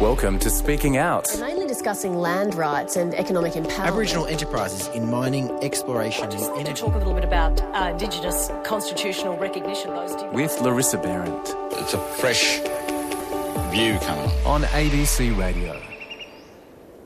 [0.00, 1.26] Welcome to Speaking Out.
[1.34, 3.86] We're mainly discussing land rights and economic empowerment.
[3.86, 6.82] Aboriginal enterprises in mining, exploration, Just and energy.
[6.82, 9.90] talk a little bit about uh, Indigenous constitutional recognition.
[9.90, 10.26] Those two.
[10.30, 12.58] With Larissa Behrendt It's a fresh
[13.70, 14.64] view coming on.
[14.64, 15.80] on ABC Radio.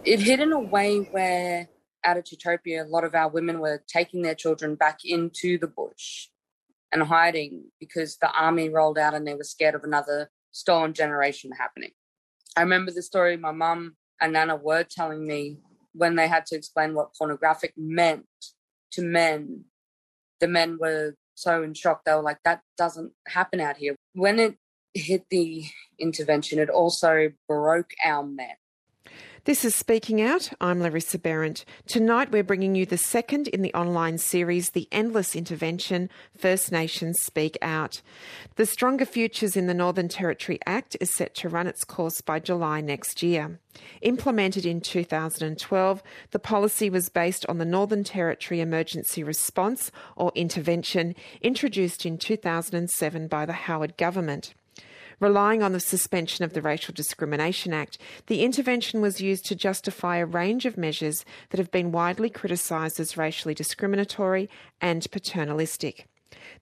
[0.04, 1.68] it hit in a way where
[2.02, 5.68] out of Utopia, a lot of our women were taking their children back into the
[5.68, 6.26] bush
[6.90, 11.52] and hiding because the army rolled out and they were scared of another stolen generation
[11.56, 11.90] happening.
[12.56, 15.58] I remember the story my mum and Nana were telling me
[15.92, 18.26] when they had to explain what pornographic meant
[18.92, 19.64] to men.
[20.40, 23.96] The men were so in shock, they were like, that doesn't happen out here.
[24.14, 24.56] When it
[24.94, 25.64] hit the
[25.98, 28.56] intervention, it also broke our men.
[29.44, 30.50] This is Speaking Out.
[30.60, 31.64] I'm Larissa Behrendt.
[31.86, 37.22] Tonight we're bringing you the second in the online series, The Endless Intervention First Nations
[37.22, 38.02] Speak Out.
[38.56, 42.38] The Stronger Futures in the Northern Territory Act is set to run its course by
[42.38, 43.58] July next year.
[44.02, 51.14] Implemented in 2012, the policy was based on the Northern Territory Emergency Response or Intervention
[51.40, 54.52] introduced in 2007 by the Howard Government.
[55.20, 60.16] Relying on the suspension of the Racial Discrimination Act, the intervention was used to justify
[60.16, 64.48] a range of measures that have been widely criticised as racially discriminatory
[64.80, 66.06] and paternalistic.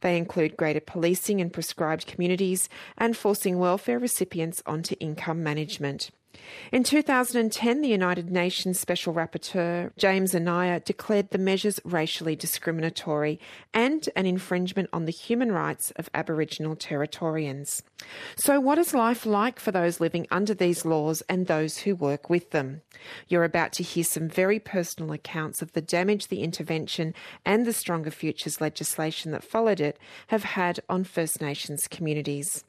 [0.00, 6.10] They include greater policing in prescribed communities and forcing welfare recipients onto income management.
[6.70, 13.40] In 2010, the United Nations Special Rapporteur James Anaya declared the measures racially discriminatory
[13.72, 17.82] and an infringement on the human rights of Aboriginal Territorians.
[18.36, 22.28] So, what is life like for those living under these laws and those who work
[22.28, 22.82] with them?
[23.28, 27.72] You're about to hear some very personal accounts of the damage the intervention and the
[27.72, 32.64] Stronger Futures legislation that followed it have had on First Nations communities.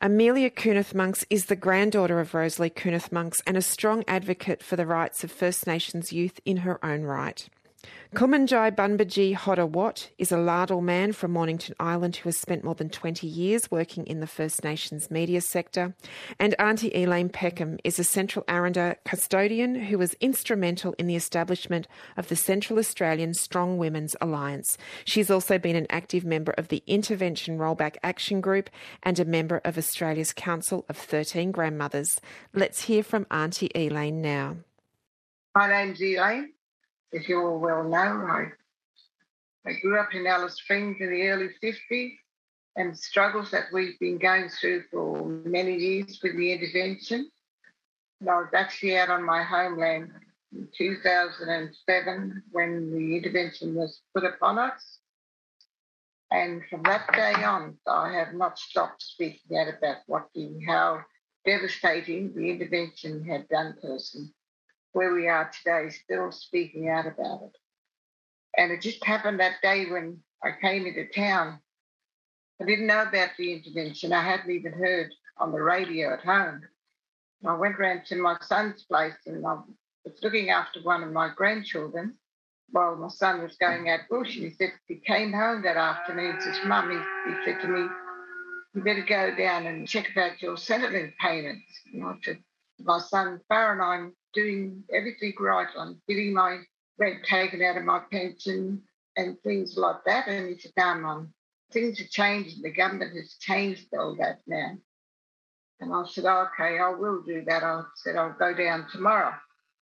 [0.00, 5.22] Amelia Kunoth-Monks is the granddaughter of Rosalie Kunoth-Monks and a strong advocate for the rights
[5.24, 7.48] of First Nations youth in her own right.
[8.14, 12.74] Kumanjai Bunbaji Hodder Watt is a Lardil man from Mornington Island who has spent more
[12.74, 15.94] than 20 years working in the First Nations media sector.
[16.36, 21.86] And Auntie Elaine Peckham is a Central Aranda custodian who was instrumental in the establishment
[22.16, 24.76] of the Central Australian Strong Women's Alliance.
[25.04, 28.70] She's also been an active member of the Intervention Rollback Action Group
[29.04, 32.20] and a member of Australia's Council of 13 Grandmothers.
[32.52, 34.56] Let's hear from Auntie Elaine now.
[35.54, 36.52] My name's Elaine,
[37.14, 37.96] as you all well know.
[37.96, 38.46] I,
[39.66, 42.12] I grew up in Alice Springs in the early 50s
[42.76, 47.30] and struggles that we've been going through for many years with the intervention.
[48.20, 50.10] And I was actually out on my homeland
[50.52, 54.98] in 2007 when the intervention was put upon us.
[56.30, 61.00] And from that day on, I have not stopped speaking out about what the, how
[61.44, 64.30] devastating the intervention had done to us and
[64.92, 67.56] where we are today, still speaking out about it.
[68.56, 71.60] And it just happened that day when I came into town.
[72.60, 74.12] I didn't know about the intervention.
[74.12, 76.62] I hadn't even heard on the radio at home.
[77.46, 79.54] I went round to my son's place and I
[80.04, 82.14] was looking after one of my grandchildren
[82.70, 84.36] while my son was going out bush.
[84.36, 87.86] And he said, he came home that afternoon and says, Mummy, he said to me,
[88.74, 91.64] you better go down and check about your Centrelink payments.
[91.92, 92.42] And I said,
[92.84, 95.68] my son Farron, I'm doing everything right.
[95.76, 96.60] I'm getting my
[96.98, 98.82] rent taken out of my pension
[99.16, 100.28] and things like that.
[100.28, 101.34] And he said, no, Mum,
[101.72, 102.62] things have changed.
[102.62, 104.76] The government has changed all that now.
[105.80, 107.62] And I said, oh, okay, I will do that.
[107.62, 109.32] I said, I'll go down tomorrow.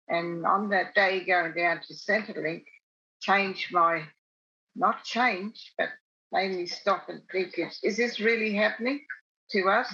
[0.09, 2.63] And on that day, going down to Centrelink,
[3.21, 4.03] change my,
[4.75, 5.89] not change, but
[6.31, 9.01] made me stop and think, is this really happening
[9.51, 9.91] to us?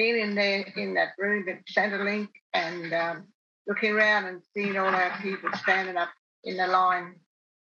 [0.00, 3.26] Being in there in that room at Centrelink and um,
[3.66, 6.08] looking around and seeing all our people standing up
[6.42, 7.16] in the line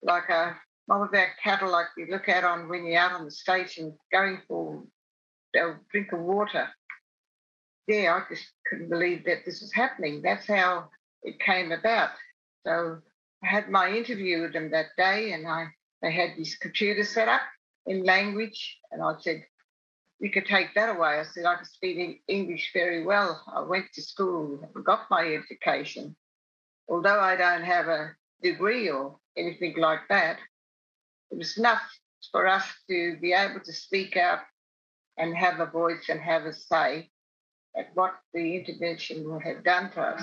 [0.03, 0.56] like a
[0.88, 3.98] mob of our cattle like you look at on when you're out on the station
[4.12, 4.84] going for
[5.56, 6.68] a drink of water.
[7.88, 10.22] Yeah, I just couldn't believe that this was happening.
[10.22, 10.90] That's how
[11.24, 12.12] it came about.
[12.68, 13.00] So
[13.44, 15.69] I had my interview with them that day and I
[16.04, 17.42] they had this computer set up
[17.88, 19.44] in language and I said,
[20.19, 21.19] you could take that away.
[21.19, 23.44] I said, I could speak English very well.
[23.54, 26.16] I went to school and got my education.
[26.90, 30.38] Although I don't have a degree or anything like that,
[31.31, 31.81] it was enough
[32.31, 34.40] for us to be able to speak out
[35.18, 37.10] and have a voice and have a say
[37.78, 40.22] at what the intervention will have done to us.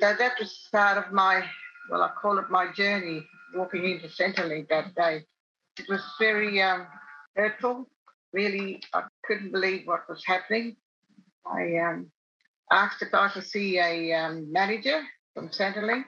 [0.00, 1.44] So that was the start of my,
[1.90, 5.24] well, I call it my journey walking into Centrelink that day.
[5.78, 6.86] It was very um,
[7.34, 7.88] hurtful
[8.32, 10.76] really I couldn't believe what was happening.
[11.44, 12.10] I um,
[12.70, 15.02] asked if I could see a um, manager
[15.34, 16.04] from Centrelink.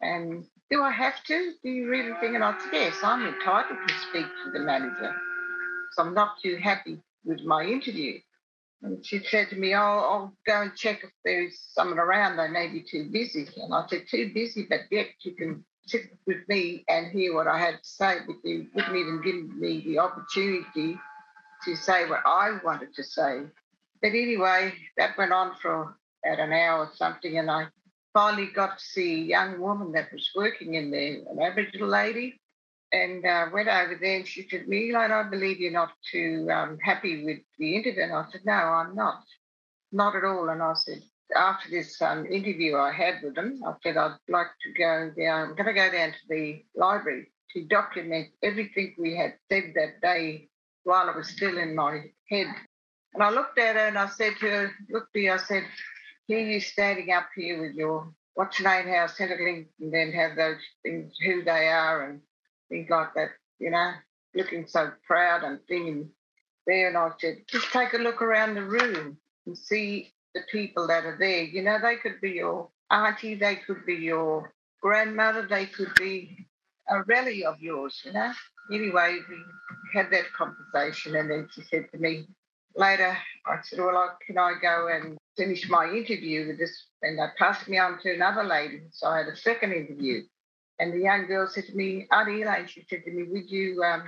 [0.00, 1.52] And do I have to?
[1.62, 2.34] Do you really think?
[2.34, 5.14] And I said, yes, I'm entitled to speak to the manager.
[5.92, 8.18] So I'm not too happy with my interview.
[8.82, 12.36] And she said to me, oh, I'll go and check if there's someone around.
[12.36, 13.48] They may be too busy.
[13.56, 17.46] And I said, too busy, but yet you can sit with me and hear what
[17.46, 20.98] I had to say, but you wouldn't even give me the opportunity
[21.64, 23.42] to say what I wanted to say.
[24.00, 27.68] But anyway, that went on for about an hour or something, and I
[28.12, 32.40] finally got to see a young woman that was working in there, an Aboriginal lady,
[32.92, 36.78] and uh, went over there and she said, Milan, I believe you're not too um,
[36.78, 38.02] happy with the interview.
[38.04, 39.24] And I said, no, I'm not.
[39.90, 40.48] Not at all.
[40.48, 41.02] And I said,
[41.36, 45.48] after this um, interview I had with them, I said I'd like to go down,
[45.48, 50.00] I'm going to go down to the library to document everything we had said that
[50.00, 50.48] day
[50.84, 52.46] while it was still in my head.
[53.14, 55.64] And I looked at her and I said to her, look, me, I said,
[56.26, 60.36] here you standing up here with your what's your name house, Centrelink, and then have
[60.36, 62.20] those things, who they are and
[62.68, 63.28] things like that,
[63.58, 63.92] you know,
[64.34, 66.10] looking so proud and thinking
[66.66, 66.88] there.
[66.88, 71.04] And I said, just take a look around the room and see the people that
[71.04, 71.44] are there.
[71.44, 76.46] You know, they could be your auntie, they could be your grandmother, they could be
[76.88, 78.32] a rally of yours, you know.
[78.72, 79.36] Anyway, we
[79.92, 82.26] had that conversation, and then she said to me
[82.76, 83.16] later,
[83.46, 86.86] I said, Well, can I go and finish my interview with this?
[87.02, 88.82] And they passed me on to another lady.
[88.90, 90.22] So I had a second interview.
[90.78, 93.82] And the young girl said to me, Auntie Elaine, she said to me, Would you
[93.82, 94.04] um,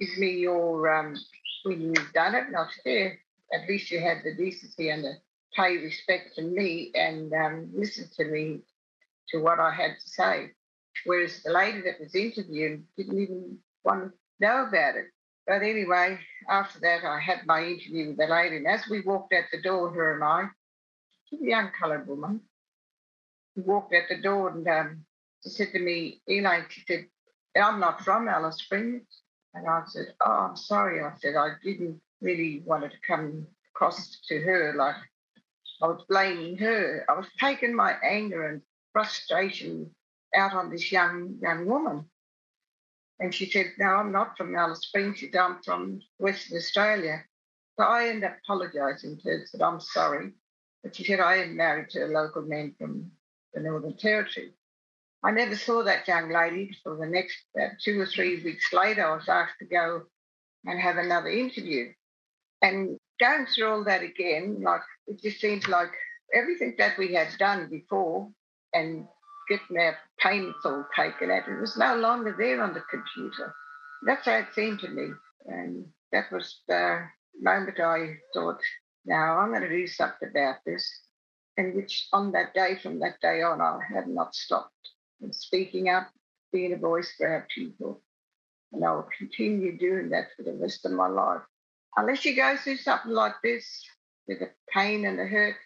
[0.00, 1.16] give me your, um,
[1.64, 2.46] when you've done it?
[2.46, 3.08] And I said, Yeah,
[3.52, 5.14] at least you had the decency and the
[5.54, 8.60] pay respect to me and um, listen to me
[9.30, 10.52] to what I had to say.
[11.04, 13.58] Whereas the lady that was interviewed didn't even
[13.94, 15.06] to know about it.
[15.46, 16.18] But anyway,
[16.48, 18.56] after that, I had my interview with the lady.
[18.56, 20.44] And as we walked out the door, her and I,
[21.30, 22.40] young coloured woman,
[23.56, 25.04] we walked out the door and um,
[25.42, 27.06] she said to me, Elaine, she said,
[27.60, 29.06] I'm not from Alice Springs.
[29.54, 31.02] And I said, Oh, I'm sorry.
[31.02, 34.96] I said, I didn't really want to come across to her like
[35.82, 37.04] I was blaming her.
[37.08, 38.62] I was taking my anger and
[38.92, 39.90] frustration
[40.34, 42.04] out on this young young woman.
[43.20, 45.22] And she said, No, I'm not from Alice Springs.
[45.38, 47.24] I'm from Western Australia.
[47.78, 50.32] So I ended up apologising to her, said, I'm sorry.
[50.82, 53.10] But she said, I am married to a local man from
[53.54, 54.52] the Northern Territory.
[55.22, 59.04] I never saw that young lady for the next about two or three weeks later.
[59.04, 60.02] I was asked to go
[60.64, 61.92] and have another interview.
[62.62, 65.90] And going through all that again, like it just seems like
[66.32, 68.30] everything that we had done before
[68.72, 69.06] and
[69.48, 73.54] getting payments all taken out, it was no longer there on the computer.
[74.04, 75.08] That's how it seemed to me.
[75.46, 77.06] And that was the
[77.40, 78.60] moment I thought,
[79.04, 80.88] now I'm going to do something about this.
[81.56, 84.72] And which on that day, from that day on, I have not stopped
[85.20, 86.08] in speaking up,
[86.52, 88.00] being a voice for our people.
[88.72, 91.42] And I will continue doing that for the rest of my life
[91.98, 93.84] unless you go through something like this
[94.26, 95.56] with the pain and the hurt,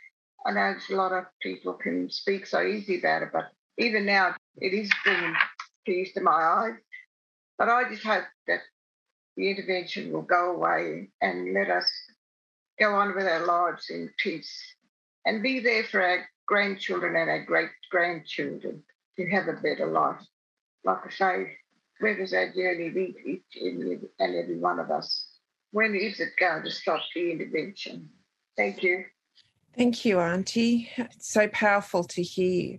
[0.47, 3.51] I know a lot of people can speak so easy about it, but
[3.83, 5.35] even now it is bringing
[5.87, 6.75] tears to my eyes.
[7.59, 8.61] But I just hope that
[9.37, 11.91] the intervention will go away and let us
[12.79, 14.53] go on with our lives in peace
[15.25, 18.83] and be there for our grandchildren and our great grandchildren
[19.17, 20.21] to have a better life.
[20.85, 21.57] Like I say,
[22.01, 23.63] where does our journey lead each
[24.19, 25.33] and every one of us?
[25.73, 28.09] when is it going to stop the intervention?
[28.57, 29.05] Thank you.
[29.77, 30.91] Thank you, Auntie.
[30.97, 32.79] It's so powerful to hear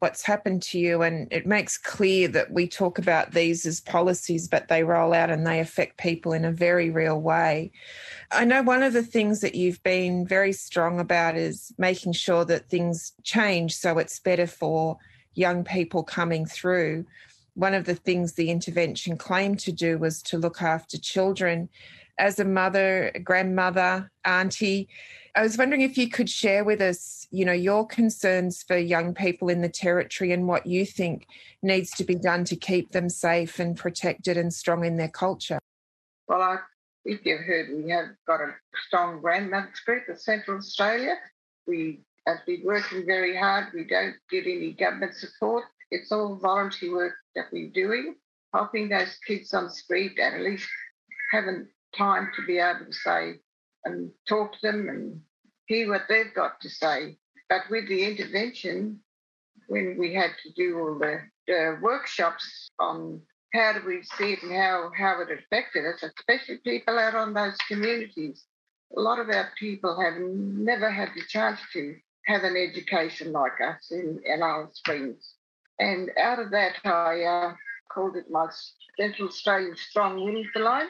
[0.00, 1.02] what's happened to you.
[1.02, 5.30] And it makes clear that we talk about these as policies, but they roll out
[5.30, 7.70] and they affect people in a very real way.
[8.32, 12.44] I know one of the things that you've been very strong about is making sure
[12.46, 14.96] that things change so it's better for
[15.34, 17.04] young people coming through.
[17.54, 21.68] One of the things the intervention claimed to do was to look after children
[22.20, 24.88] as a mother, a grandmother, auntie.
[25.34, 29.14] I was wondering if you could share with us, you know, your concerns for young
[29.14, 31.26] people in the territory and what you think
[31.62, 35.58] needs to be done to keep them safe and protected and strong in their culture.
[36.28, 36.58] Well, I
[37.04, 38.54] think you've heard we have got a
[38.86, 41.14] strong grandmother's group in Central Australia.
[41.66, 43.68] We have been working very hard.
[43.72, 45.64] We don't get any government support.
[45.90, 48.16] It's all voluntary work that we're doing,
[48.52, 50.68] helping those kids on the street and at least
[51.32, 53.34] having time to be able to say
[53.84, 55.20] and talk to them and
[55.66, 57.16] hear what they've got to say.
[57.48, 59.00] But with the intervention,
[59.68, 63.20] when we had to do all the, the workshops on
[63.52, 67.34] how do we see it and how, how it affected us, especially people out on
[67.34, 68.44] those communities.
[68.96, 73.60] A lot of our people have never had the chance to have an education like
[73.64, 75.34] us in, in Alice Springs.
[75.78, 77.54] And out of that, I uh,
[77.92, 78.46] called it my
[78.98, 80.88] Central Australian Strong Women for Life.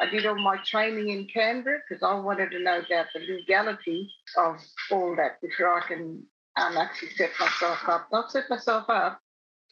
[0.00, 4.10] I did all my training in Canberra because I wanted to know about the legality
[4.36, 4.56] of
[4.90, 6.22] all that before I can
[6.56, 8.08] um, actually set myself up.
[8.10, 9.20] Not set myself up,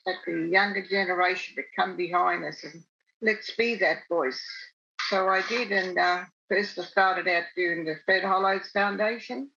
[0.05, 2.85] but the younger generation to come behind us and
[3.21, 4.43] let's be that voice.
[5.09, 9.50] So I did, and uh, first I started out doing the Fred Hollows Foundation,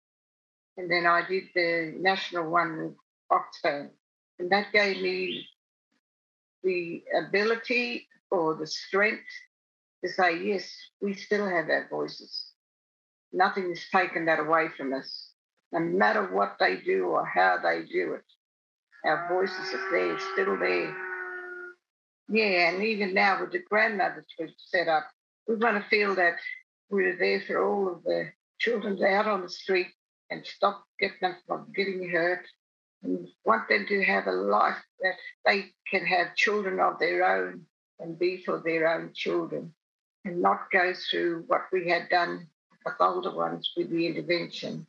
[0.77, 2.95] and then I did the national one with
[3.31, 3.89] Oxfam.
[4.39, 5.47] And that gave me
[6.63, 9.23] the ability or the strength
[10.05, 10.71] to say, yes,
[11.01, 12.51] we still have our voices.
[13.33, 15.29] Nothing is taken that away from us.
[15.71, 18.23] No matter what they do or how they do it,
[19.03, 20.95] our voices are there, still there.
[22.29, 25.07] Yeah, and even now with the grandmothers we've set up,
[25.47, 26.35] we want to feel that
[26.89, 29.87] we're there for all of the children out on the street
[30.29, 32.45] and stop getting them from getting hurt
[33.03, 37.61] and want them to have a life that they can have children of their own
[37.99, 39.73] and be for their own children
[40.25, 42.47] and not go through what we had done
[42.85, 44.85] with older ones with the intervention.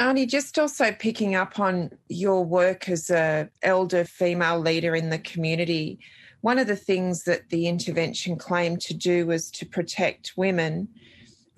[0.00, 5.18] Arnie, just also picking up on your work as a elder female leader in the
[5.18, 6.00] community,
[6.40, 10.88] one of the things that the intervention claimed to do was to protect women.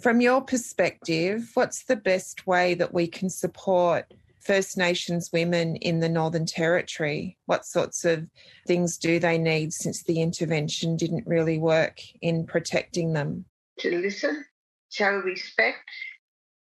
[0.00, 4.12] From your perspective, what's the best way that we can support
[4.46, 7.36] First Nations women in the Northern Territory?
[7.46, 8.30] What sorts of
[8.64, 13.44] things do they need since the intervention didn't really work in protecting them?
[13.80, 14.44] To listen,
[14.88, 15.90] show respect,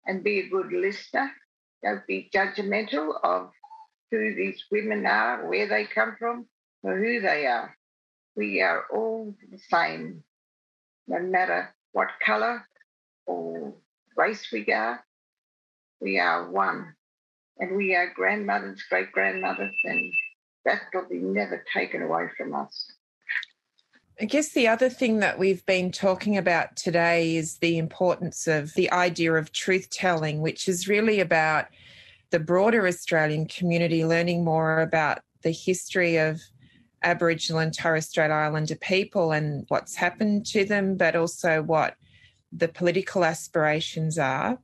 [0.04, 1.30] and be a good listener.
[1.84, 3.50] Don't be judgmental of
[4.10, 6.46] who these women are, where they come from,
[6.82, 7.76] or who they are.
[8.34, 10.24] We are all the same,
[11.06, 12.66] no matter what colour
[13.26, 13.74] or
[14.16, 15.04] race we are.
[16.00, 16.94] We are one
[17.59, 20.12] and we are grandmothers, great grandmothers, and
[20.64, 22.92] that will be never taken away from us.
[24.21, 28.75] I guess the other thing that we've been talking about today is the importance of
[28.75, 31.69] the idea of truth telling, which is really about
[32.30, 36.40] the broader Australian community learning more about the history of
[37.02, 41.97] Aboriginal and Torres Strait Islander people and what's happened to them, but also what
[42.52, 44.59] the political aspirations are.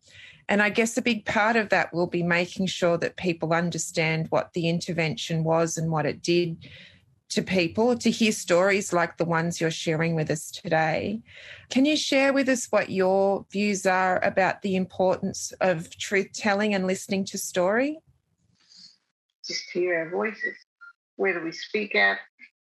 [0.48, 4.28] And I guess a big part of that will be making sure that people understand
[4.30, 6.56] what the intervention was and what it did
[7.28, 11.20] to people to hear stories like the ones you're sharing with us today.
[11.70, 16.74] Can you share with us what your views are about the importance of truth telling
[16.74, 17.98] and listening to story?
[19.44, 20.56] Just hear our voices,
[21.16, 22.18] whether we speak out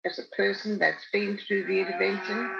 [0.04, 2.50] as a person that's been through the intervention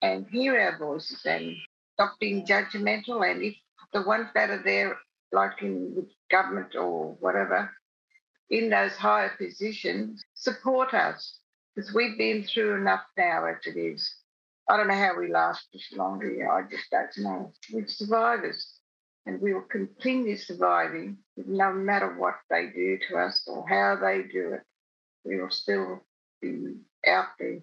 [0.00, 1.54] and hear our voices and
[1.94, 3.30] stop being judgmental.
[3.30, 3.54] And if
[3.94, 4.98] the ones that are there,
[5.32, 7.70] like in government or whatever,
[8.50, 11.38] in those higher positions, support us
[11.74, 14.14] because we've been through enough now as it is.
[14.68, 16.50] I don't know how we last this long here.
[16.50, 17.52] I just don't know.
[17.72, 18.80] We're survivors
[19.26, 24.22] and we will continue surviving no matter what they do to us or how they
[24.22, 24.62] do it.
[25.24, 26.02] We will still
[26.42, 26.74] be
[27.06, 27.60] out there.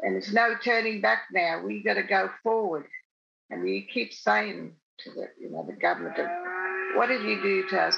[0.00, 1.62] And there's no turning back now.
[1.64, 2.86] We've got to go forward.
[3.50, 6.26] And we keep saying to the, you know, the government of
[6.96, 7.96] whatever you do to us,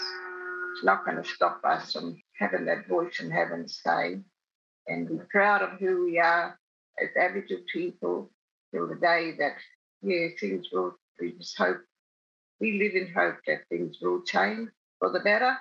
[0.72, 4.20] it's not going to stop us from having that voice and having say
[4.86, 6.58] and be proud of who we are
[7.02, 8.30] as Aboriginal people
[8.72, 9.54] till the day that,
[10.02, 11.80] yeah, things will, we just hope,
[12.60, 14.68] we live in hope that things will change
[14.98, 15.56] for the better.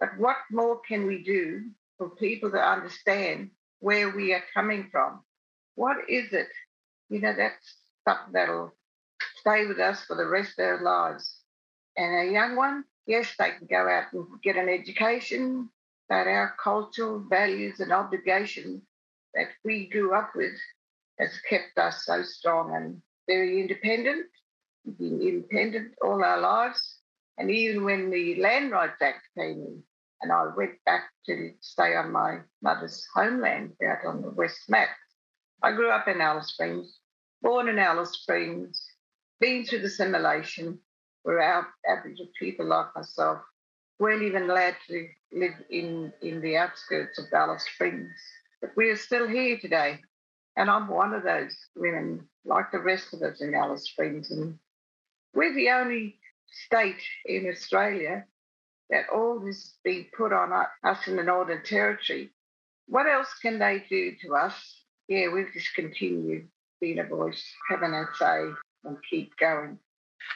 [0.00, 5.22] But what more can we do for people to understand where we are coming from?
[5.74, 6.48] What is it?
[7.08, 8.72] You know, that's something that'll
[9.42, 11.40] stay with us for the rest of their lives.
[11.96, 15.68] And a young one, yes, they can go out and get an education,
[16.08, 18.82] but our cultural values and obligations
[19.34, 20.54] that we grew up with
[21.18, 24.26] has kept us so strong and very independent.
[24.98, 26.98] Been independent all our lives.
[27.36, 29.82] And even when the Land Rights Act came in,
[30.20, 34.88] and I went back to stay on my mother's homeland out on the West Mat.
[35.64, 36.98] I grew up in Alice Springs,
[37.42, 38.80] born in Alice Springs,
[39.42, 40.78] been through the simulation
[41.24, 43.38] where our Aboriginal people like myself
[43.98, 48.12] weren't even allowed to live in, in the outskirts of Alice Springs.
[48.60, 49.98] But we are still here today.
[50.56, 54.30] And I'm one of those women, like the rest of us in Alice Springs.
[54.30, 54.58] And
[55.34, 56.18] we're the only
[56.66, 58.24] state in Australia
[58.90, 60.52] that all this has been put on
[60.84, 62.30] us in the Northern Territory.
[62.86, 64.84] What else can they do to us?
[65.08, 66.48] Yeah, we've just continued
[66.80, 68.50] being a voice, having a say,
[68.84, 69.78] and keep going.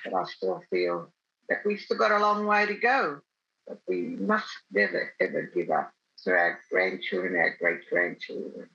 [0.05, 1.13] But I still feel
[1.49, 3.21] that we've still got a long way to go.
[3.67, 5.93] But we must never, ever give up
[6.25, 8.69] to our grandchildren, our great grandchildren.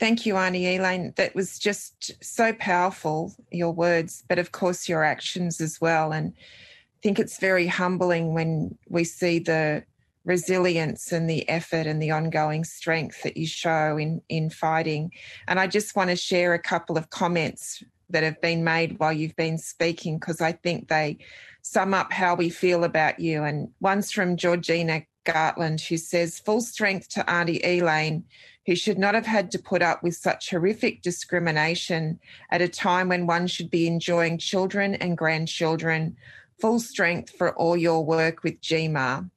[0.00, 1.12] Thank you, Arnie Elaine.
[1.16, 6.12] That was just so powerful, your words, but of course, your actions as well.
[6.12, 9.84] And I think it's very humbling when we see the
[10.24, 15.12] resilience and the effort and the ongoing strength that you show in, in fighting.
[15.46, 17.82] And I just want to share a couple of comments
[18.14, 21.18] that have been made while you've been speaking because I think they
[21.62, 23.42] sum up how we feel about you.
[23.42, 28.24] And one's from Georgina Gartland, who says, Full strength to Auntie Elaine,
[28.66, 32.20] who should not have had to put up with such horrific discrimination
[32.52, 36.16] at a time when one should be enjoying children and grandchildren.
[36.60, 39.28] Full strength for all your work with GMAR.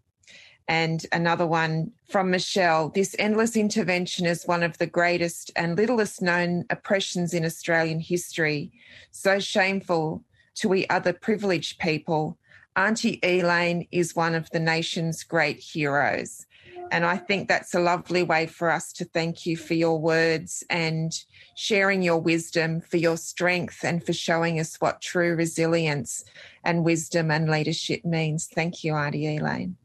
[0.67, 6.21] And another one from Michelle this endless intervention is one of the greatest and littlest
[6.21, 8.71] known oppressions in Australian history.
[9.12, 10.24] So shameful
[10.55, 12.38] to we other privileged people.
[12.75, 16.45] Auntie Elaine is one of the nation's great heroes.
[16.91, 20.63] And I think that's a lovely way for us to thank you for your words
[20.69, 21.12] and
[21.55, 26.24] sharing your wisdom, for your strength, and for showing us what true resilience
[26.63, 28.47] and wisdom and leadership means.
[28.47, 29.75] Thank you, Auntie Elaine.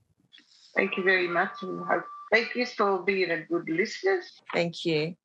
[0.75, 1.63] Thank you very much.
[1.63, 1.83] And
[2.33, 4.23] thank you for being a good listener.
[4.53, 5.17] Thank you.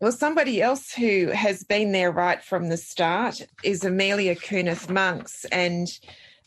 [0.00, 5.46] Well, somebody else who has been there right from the start is Amelia Kunoth-Monks.
[5.46, 5.88] And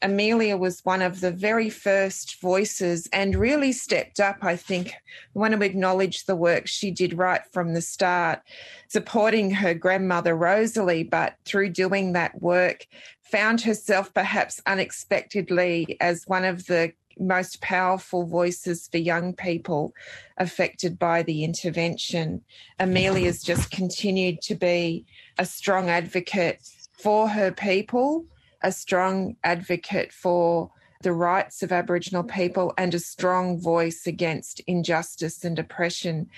[0.01, 4.89] Amelia was one of the very first voices and really stepped up, I think.
[4.91, 4.93] I
[5.33, 8.41] want to acknowledge the work she did right from the start,
[8.87, 12.85] supporting her grandmother Rosalie, but through doing that work,
[13.23, 19.93] found herself perhaps unexpectedly as one of the most powerful voices for young people
[20.37, 22.41] affected by the intervention.
[22.79, 25.05] Amelia's just continued to be
[25.37, 26.61] a strong advocate
[26.93, 28.25] for her people,
[28.61, 30.71] a strong advocate for
[31.01, 36.29] the rights of Aboriginal people, and a strong voice against injustice and oppression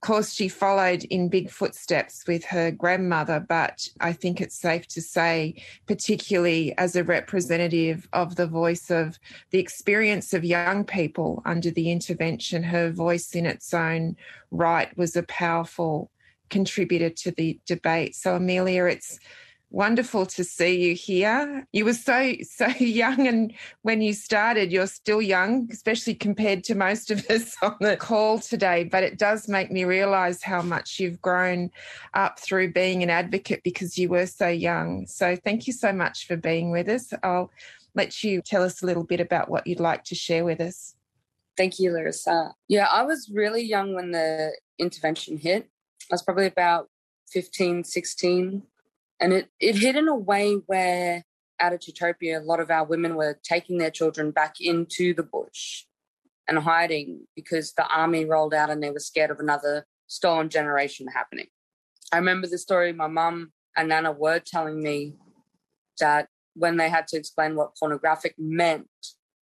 [0.00, 5.02] course, she followed in big footsteps with her grandmother, but I think it's safe to
[5.02, 9.18] say, particularly as a representative of the voice of
[9.50, 14.16] the experience of young people under the intervention, her voice in its own
[14.50, 16.10] right was a powerful
[16.50, 18.14] contributor to the debate.
[18.14, 19.18] So, Amelia, it's
[19.70, 21.66] wonderful to see you here.
[21.72, 23.52] You were so so young, and
[23.82, 28.38] when you started, you're still young, especially compared to most of us on the call
[28.38, 28.84] today.
[28.84, 31.70] But it does make me realise how much you've grown
[32.14, 35.06] up through being an advocate because you were so young.
[35.06, 37.12] So thank you so much for being with us.
[37.22, 37.50] I'll
[37.94, 40.94] let you tell us a little bit about what you'd like to share with us.
[41.56, 42.54] Thank you, Larissa.
[42.68, 45.68] Yeah, I was really young when the intervention hit.
[46.10, 46.88] I was probably about
[47.32, 48.62] 15, 16
[49.20, 51.24] and it, it hit in a way where
[51.60, 55.22] out of Utopia, a lot of our women were taking their children back into the
[55.22, 55.84] bush
[56.48, 61.06] and hiding because the army rolled out and they were scared of another stolen generation
[61.06, 61.46] happening.
[62.12, 65.14] I remember the story my mum and Nana were telling me
[66.00, 68.88] that when they had to explain what pornographic meant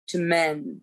[0.08, 0.82] to men,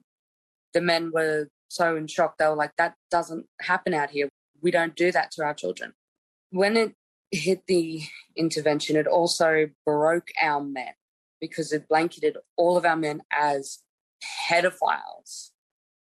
[0.74, 2.36] the men were so in shock.
[2.38, 4.28] They were like, that doesn't happen out here.
[4.60, 5.94] We don't do that to our children.
[6.50, 6.94] When it
[7.32, 8.02] hit the
[8.36, 10.92] intervention, it also broke our men
[11.40, 13.78] because it blanketed all of our men as
[14.48, 15.50] pedophiles.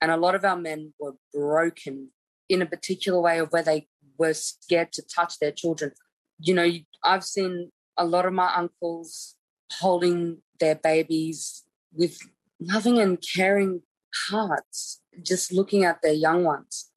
[0.00, 2.10] And a lot of our men were broken
[2.48, 5.92] in a particular way of where they were scared to touch their children.
[6.38, 6.70] You know,
[7.02, 9.36] I've seen a lot of my uncles
[9.80, 11.64] holding their babies
[11.94, 12.18] with
[12.60, 13.82] loving and caring
[14.28, 16.90] hearts, just looking at their young ones.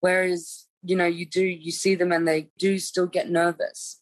[0.00, 4.00] Whereas you know, you do, you see them and they do still get nervous.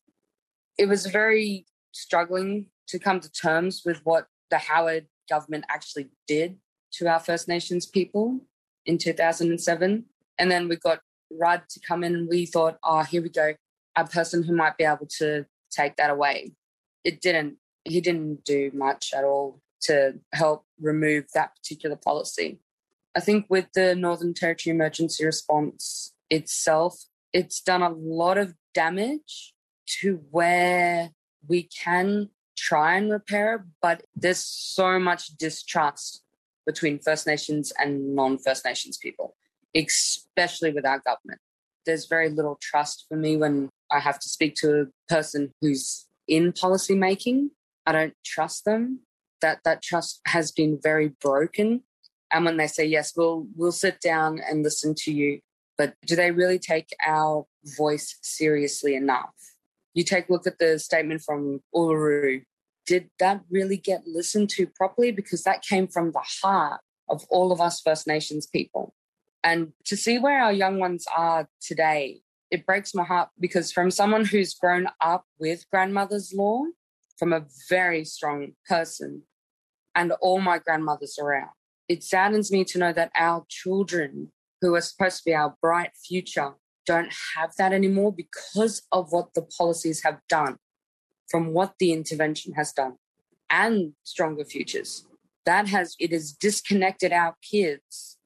[0.78, 6.56] It was very struggling to come to terms with what the Howard government actually did
[6.92, 8.40] to our First Nations people
[8.86, 10.04] in 2007.
[10.38, 13.54] And then we got Rudd to come in and we thought, oh, here we go,
[13.96, 16.52] a person who might be able to take that away.
[17.04, 22.60] It didn't, he didn't do much at all to help remove that particular policy.
[23.16, 29.54] I think with the Northern Territory emergency response, itself, it's done a lot of damage
[30.00, 31.10] to where
[31.46, 36.22] we can try and repair but there's so much distrust
[36.68, 39.34] between First Nations and non First Nations people,
[39.74, 41.40] especially with our government.
[41.86, 46.06] There's very little trust for me when I have to speak to a person who's
[46.28, 47.52] in policy making.
[47.86, 49.00] I don't trust them.
[49.40, 51.84] That that trust has been very broken.
[52.30, 55.40] And when they say yes, we'll we'll sit down and listen to you,
[55.78, 57.46] but do they really take our
[57.78, 59.34] voice seriously enough?
[59.94, 62.42] You take a look at the statement from Uluru.
[62.84, 65.12] Did that really get listened to properly?
[65.12, 68.94] Because that came from the heart of all of us First Nations people.
[69.44, 73.90] And to see where our young ones are today, it breaks my heart because from
[73.90, 76.64] someone who's grown up with grandmother's law,
[77.16, 79.22] from a very strong person,
[79.94, 81.50] and all my grandmothers around,
[81.88, 84.30] it saddens me to know that our children,
[84.60, 86.54] who are supposed to be our bright future,
[86.86, 90.56] don't have that anymore because of what the policies have done,
[91.30, 92.96] from what the intervention has done,
[93.50, 95.04] and stronger futures.
[95.44, 98.16] That has it has disconnected our kids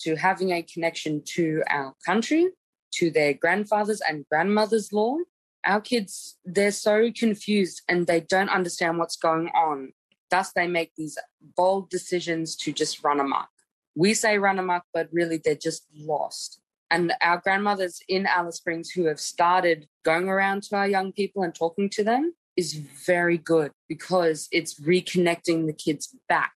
[0.00, 2.48] to having a connection to our country,
[2.92, 5.16] to their grandfathers and grandmothers' law.
[5.64, 9.92] Our kids, they're so confused and they don't understand what's going on.
[10.30, 11.18] Thus, they make these
[11.56, 13.48] bold decisions to just run amok.
[13.94, 16.60] We say run amok, but really they're just lost.
[16.90, 21.42] And our grandmothers in Alice Springs who have started going around to our young people
[21.42, 22.74] and talking to them is
[23.06, 26.52] very good because it's reconnecting the kids back,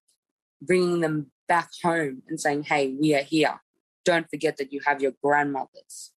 [0.61, 3.61] bringing them back home and saying, hey, we are here.
[4.05, 6.11] Don't forget that you have your grandmothers.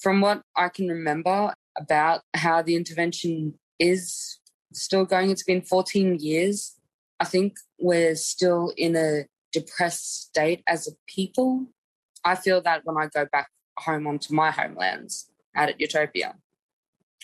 [0.00, 4.38] From what I can remember about how the intervention is
[4.72, 6.74] still going, it's been 14 years.
[7.20, 11.66] I think we're still in a depressed state as a people
[12.24, 16.34] I feel that when I go back home onto my homelands out at Utopia,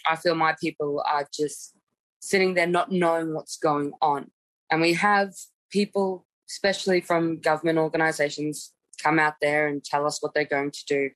[0.09, 1.75] I feel my people are just
[2.21, 4.31] sitting there not knowing what's going on.
[4.71, 5.33] And we have
[5.71, 10.85] people, especially from government organizations, come out there and tell us what they're going to
[10.87, 11.11] do.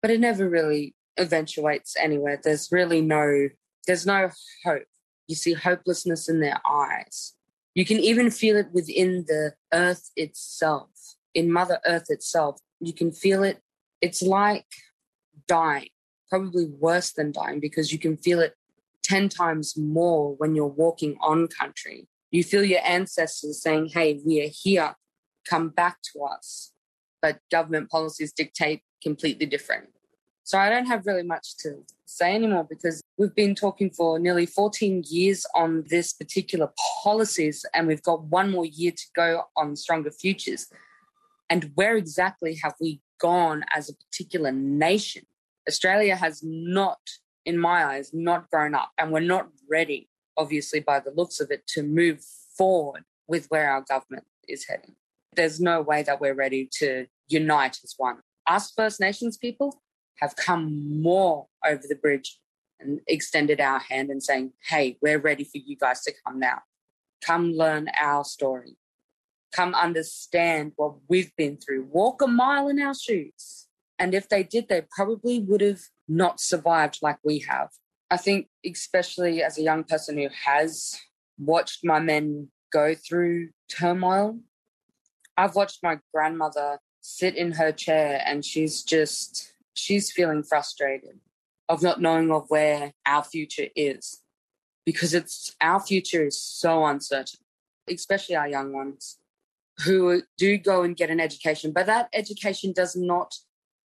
[0.00, 2.40] But it never really eventuates anywhere.
[2.42, 3.48] There's really no
[3.86, 4.30] there's no
[4.64, 4.84] hope.
[5.26, 7.34] You see hopelessness in their eyes.
[7.74, 10.90] You can even feel it within the earth itself,
[11.34, 12.60] in Mother Earth itself.
[12.80, 13.60] You can feel it.
[14.00, 14.66] It's like
[15.48, 15.88] dying,
[16.28, 18.54] probably worse than dying because you can feel it
[19.04, 22.08] 10 times more when you're walking on country.
[22.30, 24.94] You feel your ancestors saying, hey, we are here,
[25.48, 26.72] come back to us.
[27.20, 29.88] But government policies dictate completely different.
[30.44, 34.46] So I don't have really much to say anymore because we've been talking for nearly
[34.46, 36.70] 14 years on this particular
[37.02, 40.66] policies and we've got one more year to go on stronger futures
[41.52, 45.26] and where exactly have we gone as a particular nation?
[45.68, 46.98] Australia has not,
[47.44, 51.50] in my eyes, not grown up, and we're not ready, obviously, by the looks of
[51.50, 52.24] it, to move
[52.56, 54.94] forward with where our government is heading.
[55.36, 58.20] There's no way that we're ready to unite as one.
[58.46, 59.82] Us First Nations people
[60.20, 62.38] have come more over the bridge
[62.80, 66.62] and extended our hand and saying, hey, we're ready for you guys to come now.
[67.24, 68.76] Come learn our story
[69.52, 73.68] come understand what we've been through, walk a mile in our shoes.
[73.98, 77.68] And if they did, they probably would have not survived like we have.
[78.10, 80.98] I think, especially as a young person who has
[81.38, 84.40] watched my men go through turmoil,
[85.36, 91.20] I've watched my grandmother sit in her chair and she's just, she's feeling frustrated
[91.68, 94.20] of not knowing of where our future is
[94.84, 97.40] because it's our future is so uncertain,
[97.88, 99.18] especially our young ones
[99.84, 103.34] who do go and get an education, but that education does not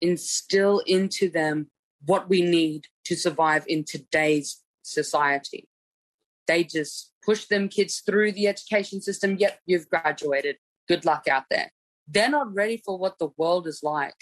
[0.01, 1.69] instill into them
[2.05, 5.69] what we need to survive in today's society.
[6.47, 9.37] They just push them kids through the education system.
[9.39, 10.57] Yep, you've graduated.
[10.89, 11.73] Good luck out there.
[12.07, 14.15] They're not ready for what the world is like,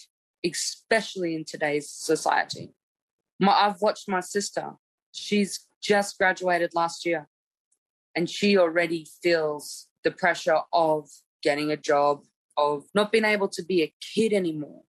[0.44, 2.74] especially in today's society.
[3.40, 4.72] My, I've watched my sister.
[5.12, 7.28] She's just graduated last year,
[8.14, 11.08] and she already feels the pressure of
[11.42, 12.22] getting a job,
[12.56, 14.82] of not being able to be a kid anymore.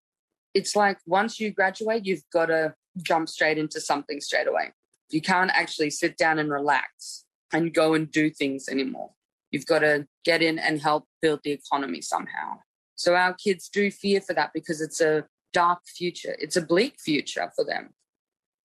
[0.53, 4.71] It's like once you graduate, you've got to jump straight into something straight away.
[5.09, 9.11] You can't actually sit down and relax and go and do things anymore.
[9.51, 12.59] You've got to get in and help build the economy somehow.
[12.95, 15.25] So our kids do fear for that because it's a
[15.63, 16.35] dark future.
[16.39, 17.93] It's a bleak future for them.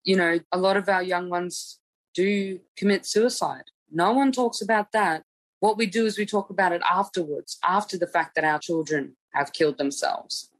[0.05, 1.79] You know, a lot of our young ones
[2.15, 3.67] do commit suicide.
[3.91, 5.25] No one talks about that
[5.61, 9.17] what we do is we talk about it afterwards, after the fact that our children
[9.35, 10.51] have killed themselves.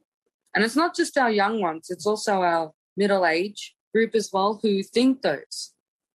[0.55, 4.59] And it's not just our young ones, it's also our middle age group as well
[4.61, 5.73] who think those.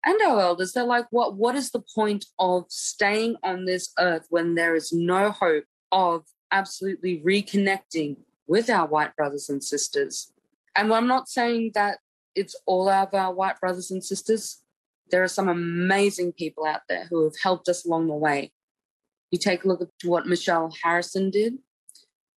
[0.06, 4.28] And our elders, they're like, what, what is the point of staying on this earth
[4.30, 10.32] when there is no hope of absolutely reconnecting with our white brothers and sisters?
[10.76, 12.00] And I'm not saying that
[12.36, 14.64] it's all of our white brothers and sisters.
[15.12, 18.52] There are some amazing people out there who have helped us along the way.
[19.32, 21.58] You take a look at what Michelle Harrison did,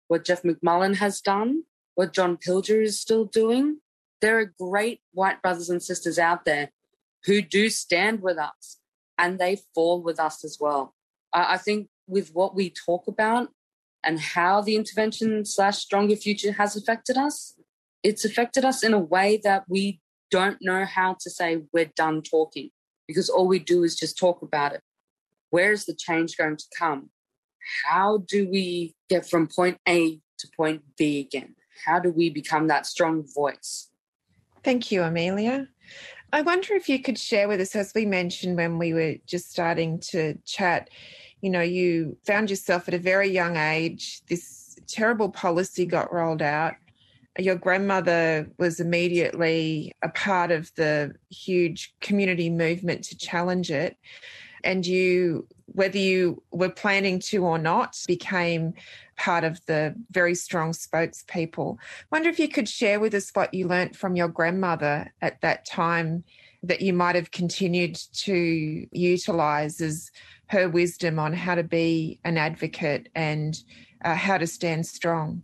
[0.09, 1.65] what Jeff McMullen has done,
[1.95, 3.81] what John Pilger is still doing.
[4.21, 6.71] There are great white brothers and sisters out there
[7.25, 8.79] who do stand with us
[9.19, 10.95] and they fall with us as well.
[11.33, 13.51] I, think with what we talk about
[14.07, 17.55] and how the intervention slash stronger future has affected us,
[18.03, 22.23] it's affected us in a way that we don't know how to say we're done
[22.23, 22.71] talking
[23.09, 24.81] because all we do is just talk about it.
[25.51, 27.11] Where is the change going to come?
[27.85, 31.57] How do we get from point A to point B again?
[31.85, 33.91] How do we become that strong voice?
[34.63, 35.69] Thank you, Amelia.
[36.33, 39.51] I wonder if you could share with us, as we mentioned when we were just
[39.51, 40.91] starting to chat,
[41.41, 46.43] you know, you found yourself at a very young age, this terrible policy got rolled
[46.43, 46.75] out.
[47.39, 53.99] Your grandmother was immediately a part of the huge community movement to challenge it.
[54.65, 58.73] And you, whether you were planning to or not, became
[59.17, 61.77] part of the very strong spokespeople.
[62.11, 65.67] Wonder if you could share with us what you learnt from your grandmother at that
[65.67, 66.25] time
[66.69, 70.11] that you might have continued to utilize as
[70.49, 73.63] her wisdom on how to be an advocate and
[74.05, 75.43] uh, how to stand strong.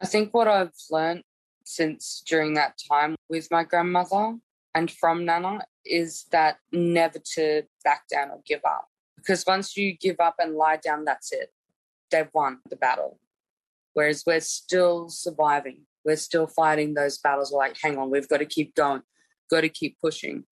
[0.00, 1.22] I think what I've learned
[1.64, 4.36] since during that time with my grandmother
[4.74, 8.88] and from Nana is that never to back down or give up.
[9.16, 11.50] Because once you give up and lie down, that's it
[12.14, 13.18] they've won the battle.
[13.92, 15.82] Whereas we're still surviving.
[16.04, 17.50] We're still fighting those battles.
[17.52, 19.02] We're like, hang on, we've got to keep going,
[19.50, 20.44] got to keep pushing.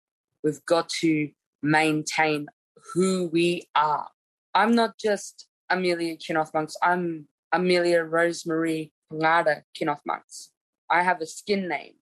[0.43, 1.31] We've got to
[1.63, 2.49] maintain
[2.95, 4.09] who we are.
[4.55, 6.77] I'm not just Amelia Kunoth-Monks.
[6.83, 10.51] I'm Amelia Rosemary Pangada Kunoth-Monks.
[10.91, 11.95] I have a skin name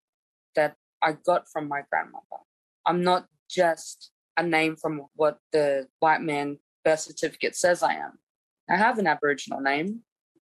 [0.57, 2.24] that I got from my grandmother.
[2.87, 8.18] I'm not just a name from what the white man birth certificate says I am.
[8.68, 10.00] I have an Aboriginal name.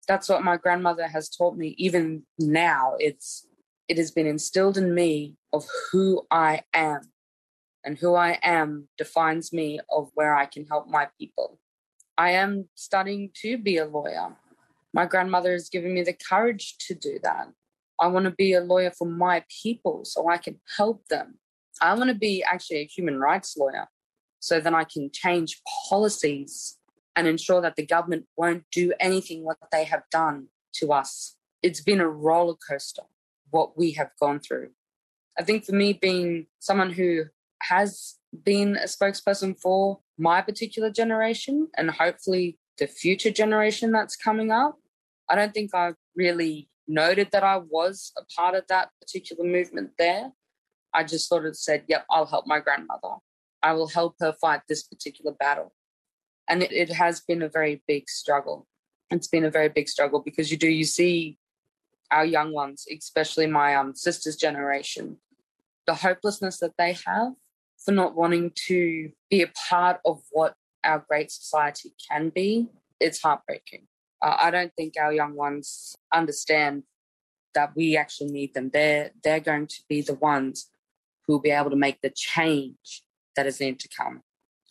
[0.06, 1.74] That's what my grandmother has taught me.
[1.78, 3.46] Even now, it's
[3.88, 7.02] it has been instilled in me of who I am,
[7.86, 11.60] and who I am defines me of where I can help my people.
[12.18, 14.36] I am studying to be a lawyer.
[14.92, 17.46] My grandmother has given me the courage to do that.
[18.00, 21.38] I want to be a lawyer for my people so I can help them.
[21.80, 23.86] I want to be actually a human rights lawyer
[24.40, 26.78] so that I can change policies
[27.14, 31.36] and ensure that the government won't do anything what they have done to us.
[31.62, 33.04] It's been a roller coaster,
[33.50, 34.70] what we have gone through.
[35.38, 37.26] I think for me, being someone who
[37.62, 44.50] has been a spokesperson for my particular generation and hopefully the future generation that's coming
[44.50, 44.76] up,
[45.28, 49.90] I don't think I really noted that I was a part of that particular movement
[49.98, 50.32] there.
[50.94, 53.16] I just sort of said, yep, I'll help my grandmother.
[53.62, 55.72] I will help her fight this particular battle
[56.48, 58.66] and it, it has been a very big struggle
[59.10, 61.38] it's been a very big struggle because you do you see
[62.10, 65.16] our young ones especially my um, sister's generation
[65.86, 67.32] the hopelessness that they have
[67.86, 72.68] for not wanting to be a part of what our great society can be
[72.98, 73.86] it's heartbreaking.
[74.22, 76.82] Uh, i don't think our young ones understand
[77.56, 78.70] that we actually need them.
[78.72, 80.70] They're they're going to be the ones
[81.22, 83.02] who will be able to make the change
[83.34, 84.22] that is needed to come.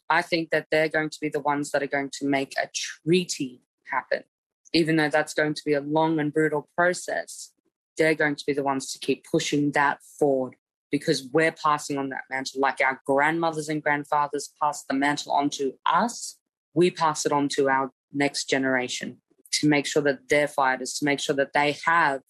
[0.09, 2.69] I think that they're going to be the ones that are going to make a
[2.73, 4.23] treaty happen.
[4.71, 7.51] Even though that's going to be a long and brutal process,
[7.97, 10.55] they're going to be the ones to keep pushing that forward
[10.95, 12.61] because we're passing on that mantle.
[12.61, 16.37] Like our grandmothers and grandfathers passed the mantle on to us,
[16.73, 19.17] we pass it on to our next generation
[19.55, 22.21] to make sure that they're fighters, to make sure that they have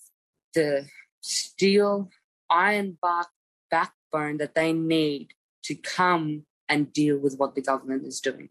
[0.55, 0.87] the
[1.21, 2.09] steel,
[2.49, 3.27] iron bark
[3.69, 5.27] backbone that they need
[5.65, 8.49] to come and deal with what the government is doing.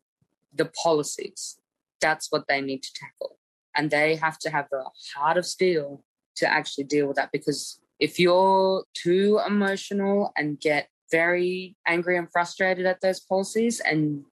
[0.55, 1.59] The policies,
[2.01, 3.37] that's what they need to tackle.
[3.77, 4.85] And they have to have the
[5.17, 6.05] heart of steel
[6.37, 12.31] to actually deal with that because if you're too emotional and get very angry and
[12.33, 14.25] frustrated at those policies and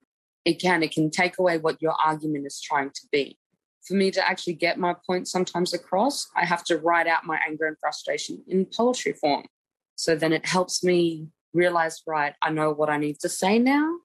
[0.44, 3.38] it can it can take away what your argument is trying to be
[3.86, 7.38] for me to actually get my point sometimes across i have to write out my
[7.46, 9.44] anger and frustration in poetry form
[9.96, 13.98] so then it helps me realize, right, I know what I need to say now.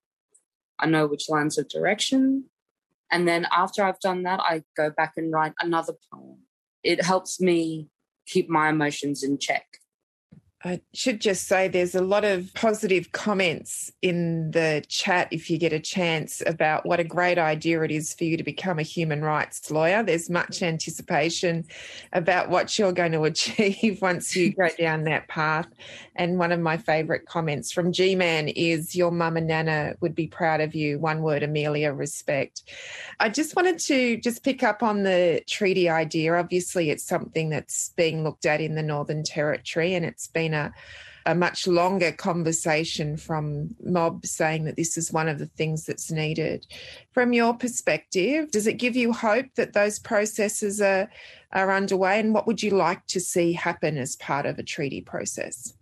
[0.80, 2.46] I know which lines of direction.
[3.12, 6.40] And then after I've done that, I go back and write another poem.
[6.84, 7.90] It helps me
[8.28, 9.66] keep my emotions in check.
[10.64, 15.60] I should just say there's a lot of positive comments in the chat if you
[15.60, 18.84] get a chance about what a great idea it is for you to become a
[18.84, 20.02] human rights lawyer.
[20.02, 21.66] There's much anticipation
[22.12, 25.68] about what you're going to achieve once you go down that path.
[26.16, 30.16] And one of my favourite comments from G Man is Your mum and nana would
[30.16, 30.98] be proud of you.
[30.98, 32.64] One word, Amelia, respect.
[33.20, 36.34] I just wanted to just pick up on the treaty idea.
[36.34, 40.74] Obviously, it's something that's being looked at in the Northern Territory and it's been a
[41.28, 46.10] a much longer conversation from mob saying that this is one of the things that's
[46.10, 46.66] needed.
[47.12, 51.10] From your perspective, does it give you hope that those processes are,
[51.52, 52.22] are underway?
[52.22, 55.74] And what would you like to see happen as part of a treaty process?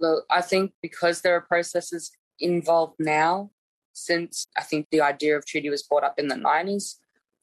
[0.00, 3.50] Look, I think because there are processes involved now,
[3.92, 6.96] since I think the idea of treaty was brought up in the 90s,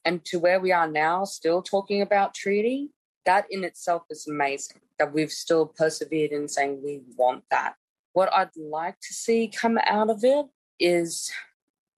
[0.04, 2.90] and to where we are now, still talking about treaty,
[3.26, 7.74] that in itself is amazing that we've still persevered in saying we want that.
[8.12, 10.46] What I'd like to see come out of it
[10.78, 11.30] is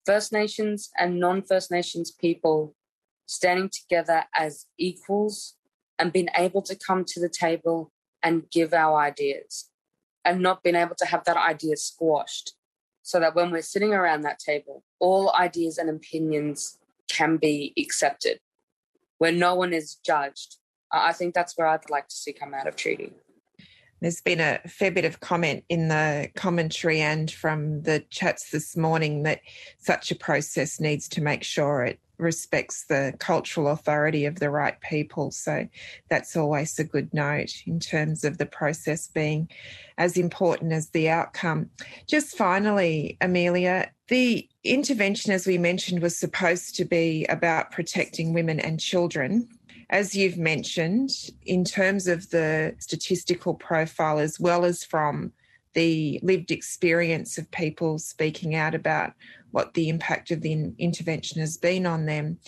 [0.04, 2.74] First Nations and non First Nations people
[3.26, 5.56] standing together as equals
[5.98, 9.68] and being able to come to the table and give our ideas
[10.24, 12.54] and not being able to have that idea squashed
[13.02, 16.78] so that when we're sitting around that table, all ideas and opinions
[17.08, 18.40] can be accepted,
[19.18, 20.56] where no one is judged
[20.96, 23.12] I think that's where I'd like to see come out of treaty.
[24.00, 28.76] There's been a fair bit of comment in the commentary and from the chats this
[28.76, 29.40] morning that
[29.78, 34.80] such a process needs to make sure it respects the cultural authority of the right
[34.80, 35.30] people.
[35.30, 35.68] So
[36.08, 39.48] that's always a good note in terms of the process being
[39.98, 41.70] as important as the outcome.
[42.06, 48.60] Just finally, Amelia, the intervention, as we mentioned, was supposed to be about protecting women
[48.60, 49.48] and children
[49.90, 51.10] as you've mentioned,
[51.44, 55.32] in terms of the statistical profile, as well as from
[55.74, 59.12] the lived experience of people speaking out about
[59.56, 62.38] what the impact of the intervention has been on them,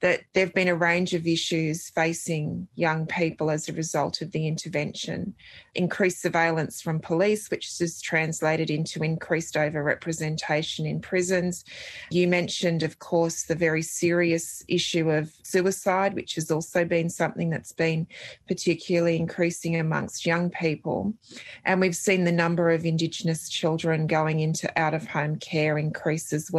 [0.00, 4.32] that there have been a range of issues facing young people as a result of
[4.32, 5.32] the intervention.
[5.76, 11.64] Increased surveillance from police, which has translated into increased overrepresentation in prisons.
[12.10, 17.48] You mentioned, of course, the very serious issue of suicide, which has also been something
[17.48, 18.08] that's been
[18.48, 21.14] particularly increasing amongst young people.
[21.64, 26.32] And we've seen the number of Indigenous children going into out of home care increase
[26.32, 26.55] as well.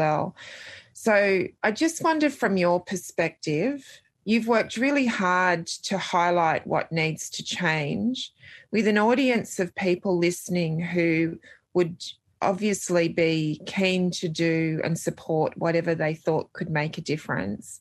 [0.94, 7.30] So I just wonder from your perspective, you've worked really hard to highlight what needs
[7.30, 8.34] to change
[8.72, 11.40] with an audience of people listening who
[11.74, 12.04] would
[12.42, 17.80] obviously be keen to do and support whatever they thought could make a difference.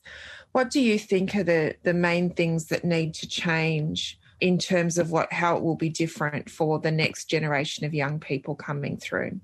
[0.51, 4.97] What do you think are the, the main things that need to change in terms
[4.97, 8.97] of what how it will be different for the next generation of young people coming
[8.97, 9.39] through?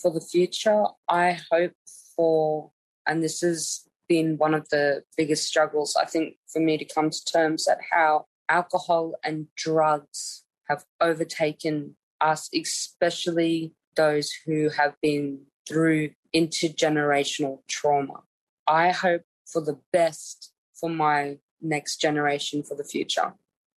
[0.00, 1.72] For the future, I hope
[2.14, 2.70] for,
[3.06, 7.10] and this has been one of the biggest struggles, I think, for me to come
[7.10, 15.40] to terms at how alcohol and drugs have overtaken us, especially those who have been
[15.66, 18.20] through intergenerational trauma.
[18.66, 23.32] I hope for the best for my next generation for the future,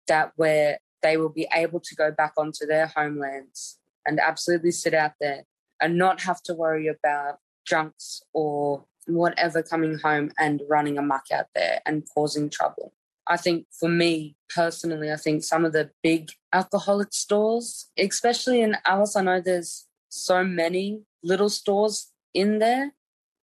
[0.08, 4.96] that where they will be able to go back onto their homelands and absolutely sit
[4.96, 5.44] out there
[5.82, 11.48] and not have to worry about drunks or whatever coming home and running amok out
[11.56, 12.94] there and causing trouble.
[13.28, 18.78] I think for me personally, I think some of the big alcoholic stores, especially in
[18.86, 22.94] Alice, I know there's so many little stores in there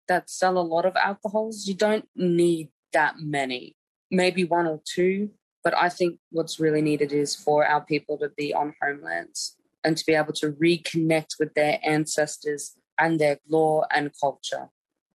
[0.07, 1.67] that sell a lot of alcohols.
[1.67, 3.75] You don't need that many,
[4.11, 5.31] maybe one or two.
[5.63, 9.97] But I think what's really needed is for our people to be on homelands and
[9.97, 14.69] to be able to reconnect with their ancestors and their law and culture.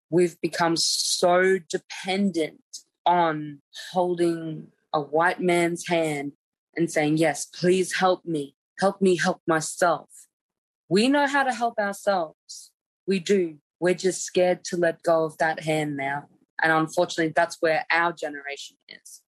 [0.10, 2.62] We've become so dependent
[3.06, 6.34] on holding a white man's hand
[6.76, 10.10] and saying, Yes, please help me, help me help myself.
[10.90, 12.72] We know how to help ourselves.
[13.08, 13.58] We do.
[13.80, 16.26] We're just scared to let go of that hand now.
[16.62, 19.22] And unfortunately, that's where our generation is.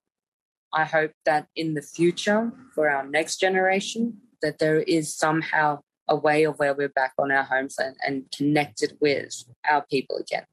[0.73, 6.15] I hope that in the future, for our next generation, that there is somehow a
[6.15, 10.45] way of where we're back on our homeland and connected with our people again.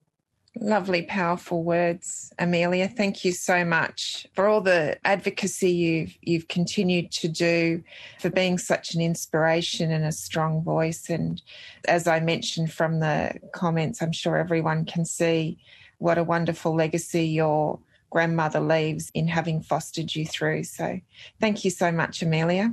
[0.61, 2.87] Lovely, powerful words, Amelia.
[2.87, 7.83] Thank you so much for all the advocacy you've you've continued to do,
[8.20, 11.11] for being such an inspiration and a strong voice.
[11.11, 11.42] And
[11.88, 15.59] as I mentioned from the comments, I'm sure everyone can see
[15.99, 17.80] what a wonderful legacy your
[18.11, 20.62] grandmother leaves in having fostered you through.
[20.62, 21.01] So,
[21.41, 22.72] thank you so much, Amelia.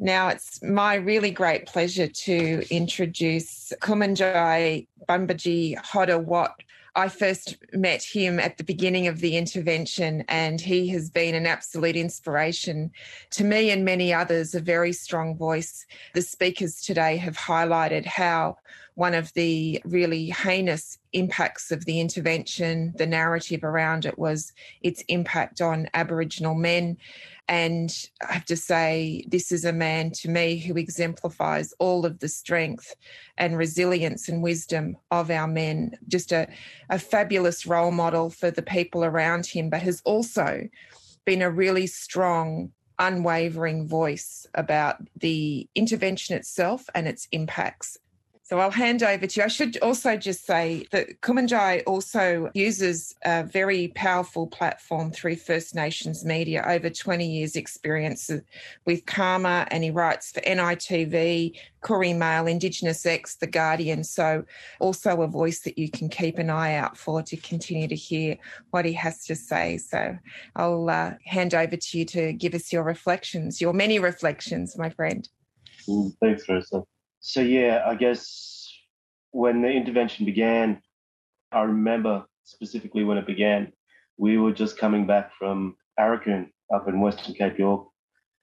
[0.00, 6.62] Now it's my really great pleasure to introduce Kumanjayi Bumbaji Hodder Watt.
[6.94, 11.46] I first met him at the beginning of the intervention, and he has been an
[11.46, 12.90] absolute inspiration
[13.30, 15.84] to me and many others, a very strong voice.
[16.14, 18.56] The speakers today have highlighted how
[18.98, 25.04] one of the really heinous impacts of the intervention, the narrative around it was its
[25.06, 26.96] impact on Aboriginal men.
[27.46, 27.96] And
[28.28, 32.28] I have to say, this is a man to me who exemplifies all of the
[32.28, 32.96] strength
[33.36, 35.92] and resilience and wisdom of our men.
[36.08, 36.48] Just a,
[36.90, 40.68] a fabulous role model for the people around him, but has also
[41.24, 47.96] been a really strong unwavering voice about the intervention itself and its impacts.
[48.48, 49.44] So I'll hand over to you.
[49.44, 55.74] I should also just say that Kumanjayi also uses a very powerful platform through First
[55.74, 58.30] Nations media, over 20 years experience
[58.86, 64.02] with CAAMA, and he writes for NITV, Koori Mail, Indigenous X, The Guardian.
[64.02, 64.44] So
[64.80, 68.38] also a voice that you can keep an eye out for to continue to hear
[68.70, 69.76] what he has to say.
[69.76, 70.16] So
[70.56, 74.88] I'll uh, hand over to you to give us your reflections, your many reflections, my
[74.88, 75.28] friend.
[75.86, 76.84] Mm, thanks, Rosa
[77.20, 78.72] so yeah, I guess
[79.30, 80.80] when the intervention began,
[81.52, 83.72] I remember specifically when it began,
[84.16, 87.86] we were just coming back from Aurukun up in Western Cape York,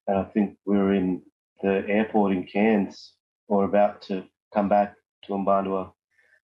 [0.08, 1.22] and I think we were in
[1.62, 3.14] the airport in Cairns
[3.48, 4.24] or about to
[4.54, 5.92] come back to Mparntwe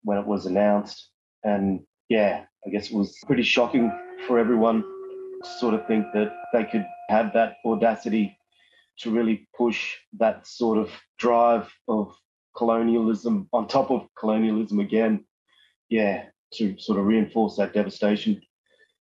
[0.03, 1.11] when it was announced.
[1.45, 3.91] And yeah, I guess it was pretty shocking
[4.27, 8.37] for everyone to sort of think that they could have that audacity
[9.01, 12.15] to really push that sort of drive of
[12.57, 15.25] colonialism on top of colonialism again.
[15.89, 16.25] Yeah,
[16.55, 18.41] to sort of reinforce that devastation.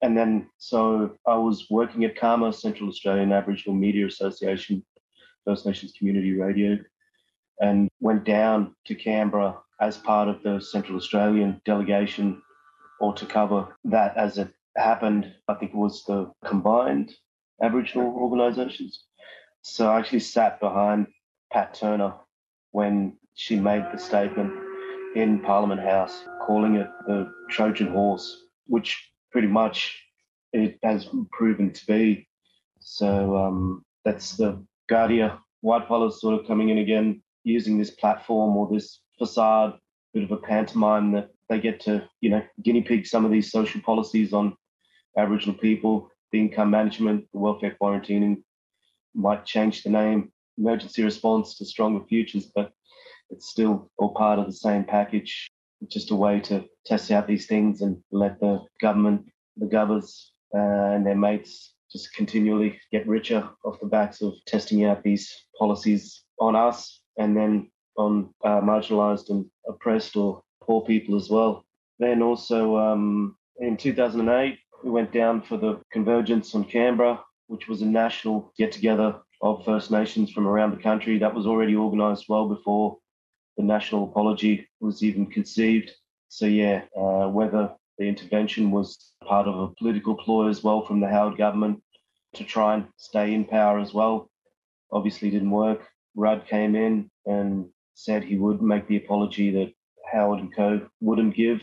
[0.01, 4.85] And then, so I was working at CAAMA, Central Australian Aboriginal Media Association,
[5.45, 6.77] First Nations Community Radio,
[7.59, 12.41] and went down to Canberra as part of the Central Australian delegation
[12.99, 15.33] or to cover that as it happened.
[15.47, 17.13] I think it was the combined
[17.61, 19.03] Aboriginal organisations.
[19.62, 21.07] So I actually sat behind
[21.51, 22.14] Pat Turner
[22.72, 24.53] when she made the statement
[25.16, 30.01] in Parliament House, calling it the Trojan horse, which pretty much
[30.53, 32.28] it has proven to be.
[32.80, 38.55] So um, that's the Guardia white collars sort of coming in again, using this platform
[38.55, 39.74] or this facade,
[40.14, 43.51] bit of a pantomime that they get to, you know, guinea pig some of these
[43.51, 44.55] social policies on
[45.18, 48.43] Aboriginal people, the income management, the welfare quarantining,
[49.14, 52.72] might change the name, emergency response to stronger futures, but
[53.30, 55.49] it's still all part of the same package.
[55.82, 59.26] It's Just a way to test out these things and let the government,
[59.57, 60.57] the governors, uh,
[60.93, 66.24] and their mates just continually get richer off the backs of testing out these policies
[66.39, 71.66] on us and then on uh, marginalised and oppressed or poor people as well.
[71.99, 77.81] Then also um, in 2008, we went down for the convergence on Canberra, which was
[77.81, 81.17] a national get together of First Nations from around the country.
[81.17, 82.97] That was already organised well before
[83.57, 85.91] the national apology was even conceived.
[86.29, 90.99] So, yeah, uh, whether the intervention was part of a political ploy as well from
[90.99, 91.81] the Howard government
[92.35, 94.29] to try and stay in power as well,
[94.91, 95.81] obviously didn't work.
[96.15, 99.73] Rudd came in and said he would make the apology that
[100.11, 101.61] Howard and co wouldn't give.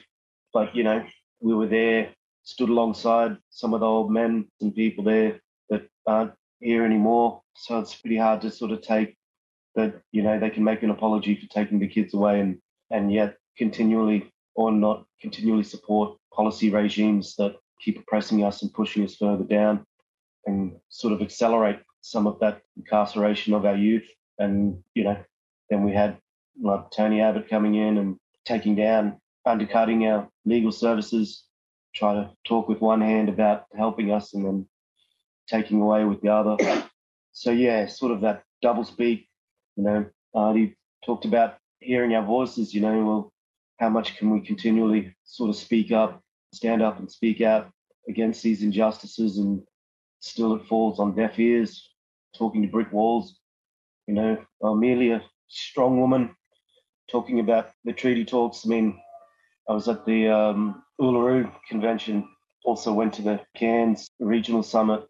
[0.53, 1.07] But, you know,
[1.41, 2.13] we were there,
[2.43, 5.41] stood alongside some of the old men and people there
[6.07, 7.43] aren't here anymore.
[7.55, 9.17] So it's pretty hard to sort of take
[9.77, 12.59] that you know they can make an apology for taking the kids away and
[12.91, 19.05] and yet continually or not continually support policy regimes that keep oppressing us and pushing
[19.05, 19.85] us further down
[20.47, 25.17] and sort of accelerate some of that incarceration of our youth and you know
[25.71, 26.17] then we had
[26.61, 31.45] like Tony Abbott coming in and taking down undercutting our legal services
[31.95, 34.67] try to talk with one hand about helping us and then
[35.49, 36.57] taking away with the other
[37.33, 39.29] so yeah sort of that double speak
[39.77, 40.75] you know, he
[41.05, 42.75] talked about hearing our voices.
[42.75, 43.33] You know, well,
[43.79, 46.23] how much can we continually sort of speak up,
[46.53, 47.71] stand up, and speak out
[48.09, 49.63] against these injustices, and
[50.21, 51.91] still it falls on deaf ears,
[52.37, 53.39] talking to brick walls.
[54.07, 56.35] You know, Amelia, strong woman,
[57.11, 58.65] talking about the treaty talks.
[58.65, 58.99] I mean,
[59.69, 62.27] I was at the um, Uluru convention,
[62.65, 65.07] also went to the Cairns regional summit,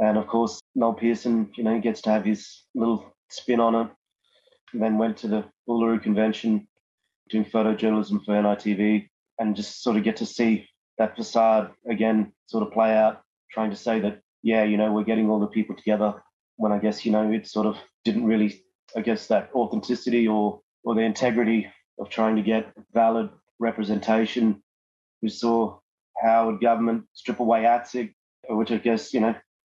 [0.00, 3.88] and of course, Noel Pearson, you know, gets to have his little spin on it.
[4.72, 6.66] And then went to the Uluru convention,
[7.30, 10.68] doing photojournalism for NITV, and just sort of get to see
[10.98, 15.04] that facade again sort of play out, trying to say that, yeah, you know, we're
[15.04, 16.14] getting all the people together
[16.56, 18.64] when I guess, you know, it sort of didn't really,
[18.96, 21.68] I guess, that authenticity or, or the integrity
[21.98, 24.62] of trying to get valid representation.
[25.22, 25.78] We saw
[26.20, 28.12] Howard government strip away ATSIC,
[28.48, 29.34] which I guess, you know,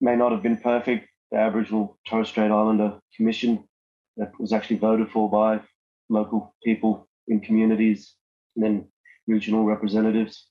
[0.06, 3.68] may not have been perfect, the Aboriginal Torres Strait Islander Commission
[4.18, 5.60] that was actually voted for by
[6.10, 8.14] local people in communities,
[8.56, 8.88] and then
[9.26, 10.48] regional representatives.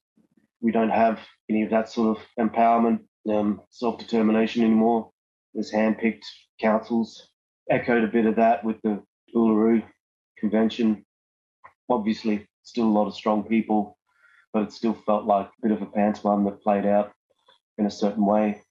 [0.60, 5.12] We don't have any of that sort of empowerment, um, self determination anymore.
[5.54, 6.26] There's hand-picked
[6.60, 7.30] councils.
[7.70, 9.00] Echoed a bit of that with the
[9.36, 9.84] Uluru
[10.36, 11.06] Convention.
[11.88, 13.96] Obviously, still a lot of strong people,
[14.52, 17.12] but it still felt like a bit of a pantomime that played out
[17.78, 18.63] in a certain way.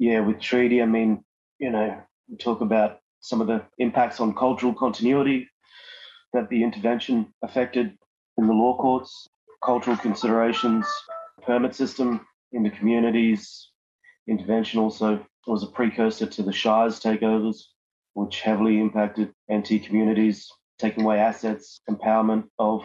[0.00, 1.22] Yeah, with treaty, I mean,
[1.58, 1.94] you know,
[2.26, 5.46] we talk about some of the impacts on cultural continuity
[6.32, 7.98] that the intervention affected
[8.38, 9.28] in the law courts,
[9.62, 10.86] cultural considerations,
[11.42, 13.68] permit system in the communities.
[14.26, 17.58] Intervention also was a precursor to the Shires takeovers,
[18.14, 22.82] which heavily impacted NT communities, taking away assets, empowerment of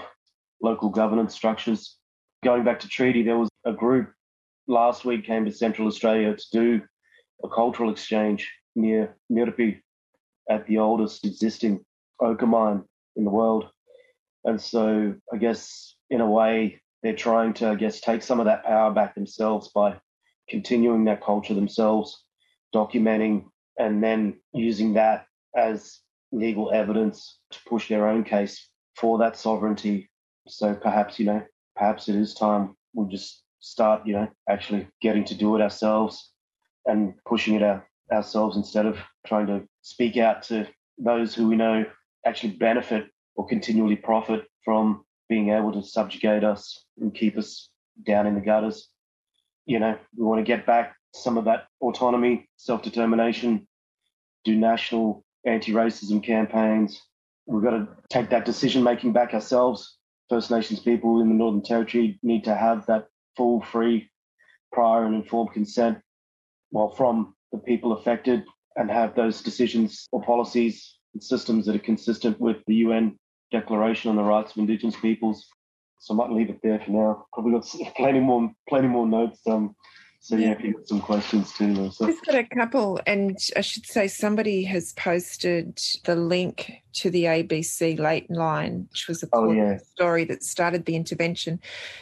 [0.62, 1.98] local governance structures.
[2.44, 4.12] Going back to treaty, there was a group
[4.68, 6.82] last week came to Central Australia to do
[7.44, 9.82] a cultural exchange near Miripi
[10.50, 11.84] at the oldest existing
[12.20, 12.84] ochre mine
[13.16, 13.70] in the world.
[14.44, 18.46] And so I guess in a way they're trying to, I guess, take some of
[18.46, 19.98] that power back themselves by
[20.50, 22.24] continuing that culture themselves,
[22.74, 23.46] documenting
[23.78, 25.26] and then using that
[25.56, 26.00] as
[26.32, 30.10] legal evidence to push their own case for that sovereignty.
[30.48, 31.44] So perhaps, you know,
[31.76, 36.32] perhaps it is time we just start, you know, actually getting to do it ourselves
[36.86, 40.68] and pushing it out ourselves instead of trying to speak out to
[40.98, 41.86] those who we know
[42.26, 47.70] actually benefit or continually profit from being able to subjugate us and keep us
[48.06, 48.90] down in the gutters.
[49.66, 53.68] You know, we want to get back some of that autonomy, self determination,
[54.44, 57.02] do national anti racism campaigns.
[57.48, 59.98] We've got to take that decision making back ourselves.
[60.30, 63.08] First Nations people in the Northern Territory need to have that
[63.38, 64.10] full, free,
[64.72, 66.00] prior, and informed consent
[66.76, 68.44] well, from the people affected
[68.76, 73.18] and have those decisions or policies and systems that are consistent with the UN
[73.50, 75.48] Declaration on the Rights of Indigenous Peoples.
[76.00, 77.26] So I might leave it there for now.
[77.32, 79.40] Probably got plenty more, plenty more notes.
[79.48, 79.74] Um,
[80.26, 81.92] so yeah, if you've got some questions too.
[81.92, 82.08] So.
[82.08, 87.26] Just got a couple, and I should say somebody has posted the link to the
[87.26, 89.78] ABC Lateline, which was a oh, yeah.
[89.78, 91.60] story that started the intervention.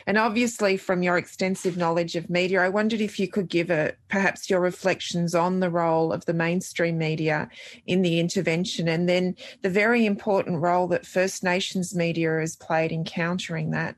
[0.07, 3.91] And obviously, from your extensive knowledge of media, I wondered if you could give a
[4.07, 7.49] perhaps your reflections on the role of the mainstream media
[7.88, 12.93] in the intervention, and then the very important role that First Nations media has played
[12.93, 13.97] in countering that.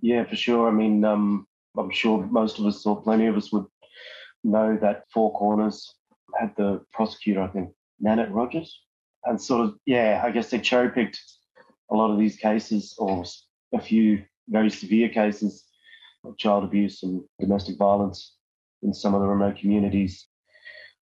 [0.00, 0.68] Yeah, for sure.
[0.68, 3.66] I mean, um, I'm sure most of us, or plenty of us, would
[4.44, 5.94] know that Four Corners
[6.38, 7.70] had the prosecutor, I think,
[8.00, 8.80] Nanette Rogers.
[9.24, 11.20] And sort of, yeah, I guess they cherry picked
[11.90, 13.24] a lot of these cases, or
[13.72, 15.64] a few very severe cases
[16.24, 18.36] of child abuse and domestic violence
[18.82, 20.26] in some of the remote communities,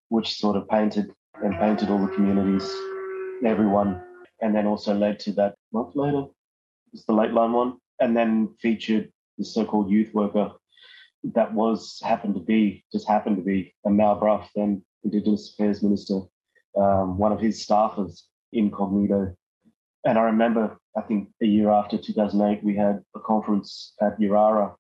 [0.09, 1.13] which sort of painted
[1.43, 2.71] and painted all the communities,
[3.45, 4.03] everyone,
[4.43, 6.25] and then also led to that month later,
[6.93, 10.53] it's the Lateline one, and then featured the so-called youth worker
[11.23, 15.83] that was happened to be just happened to be a Mal Brough, then Indigenous Affairs
[15.83, 16.21] Minister,
[16.77, 19.35] um, one of his staffers incognito.
[20.05, 24.75] And I remember, I think a year after 2008, we had a conference at Urara,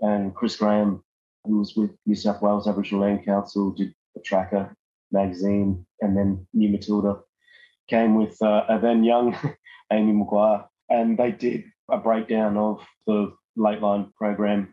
[0.00, 1.02] and Chris Graham,
[1.44, 4.74] who was with New South Wales Aboriginal Land Council, did a tracker
[5.12, 7.20] magazine, and then New Matilda
[7.88, 9.36] came with uh, a then young
[9.92, 14.72] Amy McQuire, and they did a breakdown of the Lateline program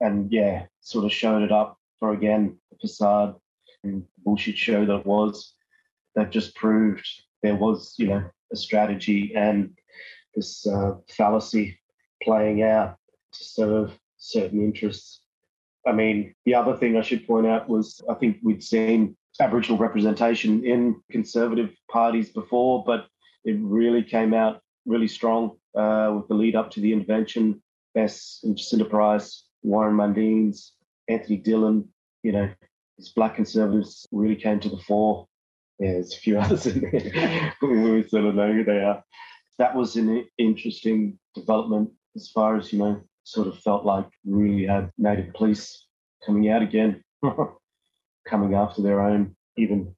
[0.00, 3.34] and yeah, sort of showed it up for again the facade
[3.84, 5.54] and bullshit show that was.
[6.16, 7.06] That just proved
[7.42, 9.70] there was, you know, a strategy and
[10.34, 11.78] this uh, fallacy
[12.22, 12.96] playing out
[13.32, 15.20] to serve certain interests.
[15.86, 19.78] I mean, the other thing I should point out was I think we'd seen Aboriginal
[19.78, 23.06] representation in conservative parties before, but
[23.44, 27.62] it really came out really strong uh, with the lead up to the intervention.
[27.94, 30.70] Bess and Jacinta Price Warren Mundines,
[31.08, 31.88] Anthony Dillon,
[32.22, 32.48] you know,
[32.98, 35.26] these black conservatives really came to the fore.
[35.78, 37.54] Yeah, there's a few others in there.
[37.62, 39.02] we sort of know who they are.
[39.58, 44.66] That was an interesting development as far as, you know, sort of felt like really
[44.66, 45.86] had native police
[46.24, 47.02] coming out again,
[48.28, 49.36] coming after their own.
[49.56, 49.94] Even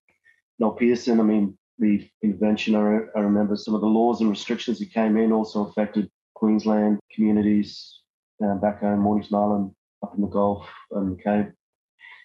[0.58, 4.78] Noel Pearson, I mean, the intervention, I, I remember some of the laws and restrictions
[4.78, 8.01] that came in also affected Queensland communities,
[8.44, 11.52] uh, back home, Mornington Island, up in the Gulf and the Cape.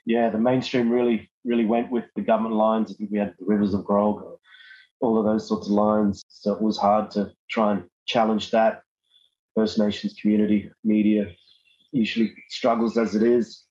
[0.06, 2.92] Yeah, the mainstream really, really went with the government lines.
[2.92, 4.24] I think we had the Rivers of Grog,
[5.02, 6.24] all of those sorts of lines.
[6.30, 8.82] So it was hard to try and challenge that.
[9.56, 11.32] First Nations community media
[11.92, 13.64] usually struggles as it is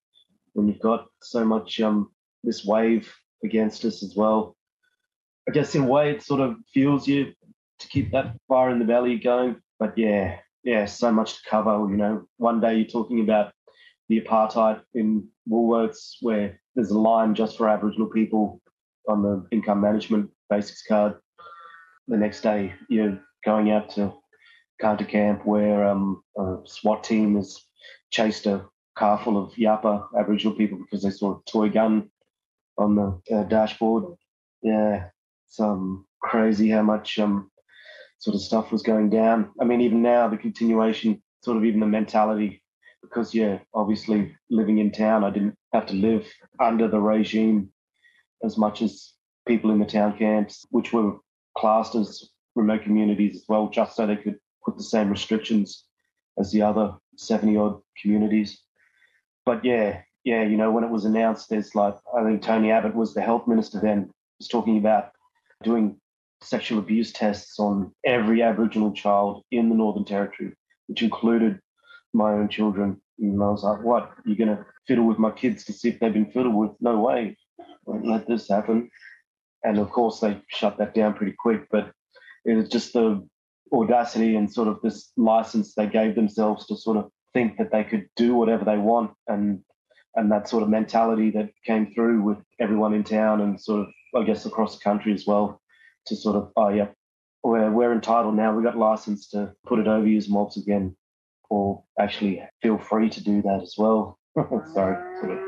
[0.52, 2.10] when you've got so much um,
[2.42, 4.56] this wave against us as well.
[5.48, 7.32] I guess in a way it sort of fuels you
[7.78, 11.70] to keep that fire in the belly going but yeah, yeah, so much to cover.
[11.88, 13.52] You know, one day you're talking about
[14.08, 18.60] the apartheid in Woolworths, where there's a line just for Aboriginal people
[19.08, 21.14] on the income management basics card.
[22.08, 24.12] The next day, you're going out to
[24.82, 27.60] Karnte Camp, where um, a SWAT team has
[28.10, 32.10] chased a car full of Yapa Aboriginal people because they saw a toy gun
[32.76, 34.16] on the uh, dashboard.
[34.62, 35.10] Yeah,
[35.46, 37.52] it's um, crazy how much um,
[38.18, 39.50] sort of stuff was going down.
[39.60, 42.62] I mean, even now, the continuation, sort of even the mentality,
[43.02, 46.26] because, yeah, obviously living in town, I didn't have to live
[46.60, 47.70] under the regime
[48.42, 49.12] as much as
[49.46, 51.16] people in the town camps, which were
[51.56, 55.84] classed as remote communities as well, just so they could put the same restrictions
[56.38, 58.60] as the other 70 odd communities.
[59.44, 62.96] But yeah, yeah, you know, when it was announced, there's like, I think Tony Abbott
[62.96, 65.12] was the health minister then, was talking about
[65.62, 66.00] doing
[66.42, 70.52] sexual abuse tests on every Aboriginal child in the Northern Territory,
[70.86, 71.58] which included
[72.12, 73.00] my own children.
[73.18, 74.12] And I was like, what?
[74.24, 76.72] You're going to fiddle with my kids to see if they've been fiddled with?
[76.80, 77.36] No way.
[77.84, 78.90] Won't let this happen.
[79.64, 81.66] And of course, they shut that down pretty quick.
[81.70, 81.92] But
[82.44, 83.26] it was just the
[83.72, 87.84] audacity and sort of this license they gave themselves to sort of think that they
[87.84, 89.60] could do whatever they want and
[90.14, 93.88] and that sort of mentality that came through with everyone in town and sort of
[94.14, 95.60] I guess across the country as well
[96.06, 96.88] to sort of, oh, yeah,
[97.42, 98.54] we're, we're entitled now.
[98.54, 100.96] We've got license to put it overuse mobs again,
[101.48, 104.18] or actually feel free to do that as well.
[104.36, 105.38] Sorry, sort of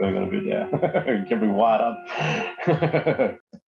[0.00, 1.26] going on a bit there.
[1.28, 3.38] Get me wired up.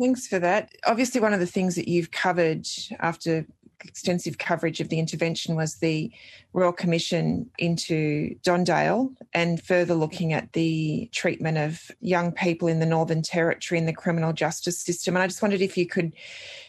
[0.00, 0.72] Thanks for that.
[0.86, 2.66] Obviously, one of the things that you've covered
[2.98, 3.46] after
[3.84, 6.10] extensive coverage of the intervention was the
[6.52, 12.78] Royal Commission into Don Dale and further looking at the treatment of young people in
[12.78, 15.16] the Northern Territory in the criminal justice system.
[15.16, 16.12] And I just wondered if you could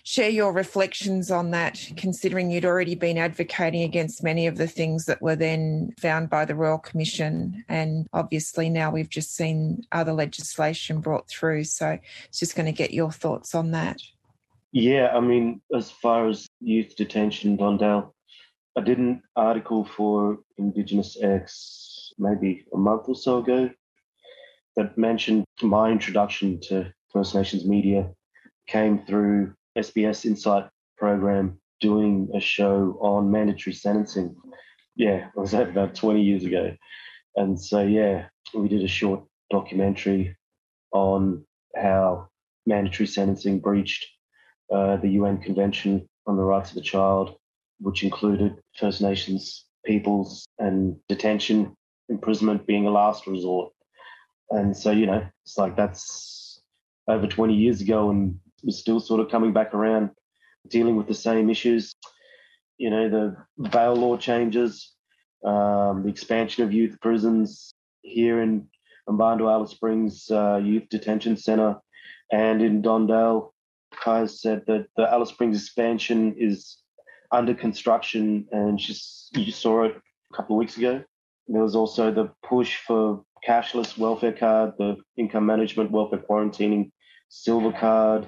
[0.04, 5.06] share your reflections on that, considering you'd already been advocating against many of the things
[5.06, 7.64] that were then found by the Royal Commission.
[7.68, 11.66] And obviously now we've just seen other legislation brought through.
[11.66, 13.98] So it's just going to get your thoughts on that.
[14.76, 18.14] Yeah, I mean, as far as youth detention, Don Dale,
[18.78, 23.70] I did an article for Indigenous X maybe a month or so ago
[24.76, 28.10] that mentioned my introduction to First Nations media
[28.68, 34.36] came through SBS Insight program doing a show on mandatory sentencing.
[34.96, 36.76] Yeah, was about 20 years ago.
[37.36, 40.36] And so, yeah, we did a short documentary
[40.92, 41.46] on
[41.76, 42.30] how
[42.66, 44.06] mandatory sentencing breached
[44.74, 47.36] uh, the UN Convention on the Rights of the Child,
[47.80, 51.76] which included First Nations peoples and detention,
[52.10, 53.74] imprisonment being a last resort.
[54.50, 56.62] And so, you know, it's like that's
[57.08, 60.12] over 20 years ago and we're still sort of coming back around
[60.70, 61.94] dealing with the same issues.
[62.78, 64.94] You know, the bail law changes,
[65.46, 68.68] um, the expansion of youth prisons here in
[69.08, 71.76] Mparntwe Alice Springs uh, Youth Detention Centre
[72.32, 73.53] and in Don Dale
[74.04, 76.78] Kai said that the Alice Springs expansion is
[77.32, 79.96] under construction, and just you saw it
[80.32, 81.04] a couple of weeks ago.
[81.48, 86.92] There was also the push for cashless welfare card, the income management welfare quarantining
[87.30, 88.28] silver card,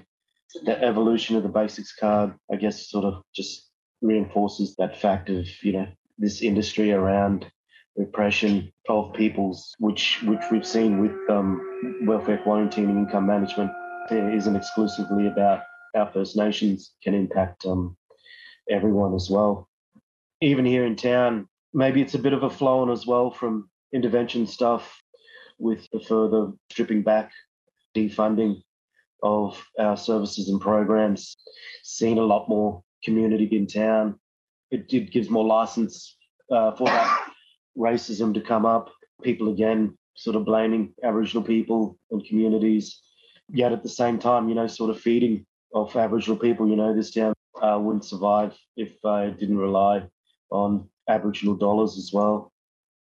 [0.63, 2.33] the evolution of the basics card.
[2.51, 3.69] I guess sort of just
[4.01, 7.51] reinforces that fact of you know this industry around
[7.97, 11.61] repression of peoples, which which we've seen with um,
[12.03, 13.71] welfare quarantining, income management
[14.11, 15.63] isn't exclusively about
[15.95, 17.95] our First Nations, can impact um,
[18.69, 19.69] everyone as well.
[20.41, 23.69] Even here in town, maybe it's a bit of a flow on as well from
[23.93, 25.01] intervention stuff
[25.57, 27.31] with the further stripping back,
[27.95, 28.61] defunding
[29.23, 31.35] of our services and programs,
[31.83, 34.19] seeing a lot more community in town.
[34.71, 36.17] It, it gives more license
[36.51, 37.27] uh, for that
[37.77, 38.91] racism to come up.
[39.23, 43.01] People again sort of blaming Aboriginal people and communities
[43.49, 46.67] yet at the same time, you know, sort of feeding off Aboriginal people.
[46.67, 50.03] You know, this town uh, wouldn't survive if uh, didn't rely
[50.51, 52.51] on Aboriginal dollars as well.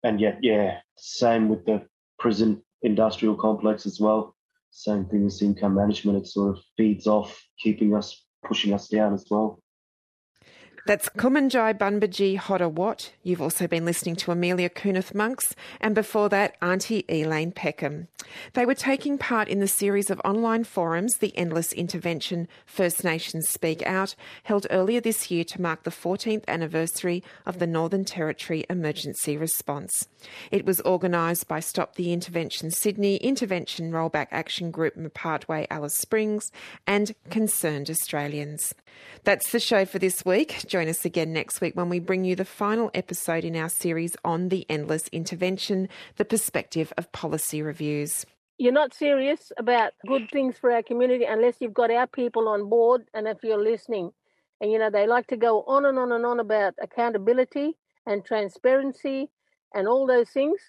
[0.03, 1.85] And yet, yeah, same with the
[2.17, 4.35] prison industrial complex as well.
[4.71, 6.17] Same thing as income management.
[6.17, 9.59] It sort of feeds off keeping us, pushing us down as well.
[10.89, 13.11] That's Kumanjayi Bunbaji Hodder Watt.
[13.21, 18.07] You've also been listening to Amelia Kunoth-Monks, and before that, Auntie Elaine Peckham.
[18.53, 23.47] They were taking part in the series of online forums, The Endless Intervention First Nations
[23.49, 28.65] Speak Out, held earlier this year to mark the 14th anniversary of the Northern Territory
[28.67, 30.07] Emergency Response.
[30.49, 36.51] It was organised by Stop the Intervention Sydney, Intervention Rollback Action Group Mparntwe Alice Springs,
[36.87, 38.73] and Concerned Australians.
[39.23, 40.65] That's the show for this week.
[40.67, 44.15] join us again next week when we bring you the final episode in our series
[44.23, 48.25] on the endless intervention, the perspective of policy reviews.
[48.57, 52.69] You're not serious about good things for our community unless you've got our people on
[52.69, 54.11] board and if you're listening.
[54.61, 58.23] And, you know, they like to go on and on and on about accountability and
[58.23, 59.29] transparency
[59.73, 60.59] and all those things.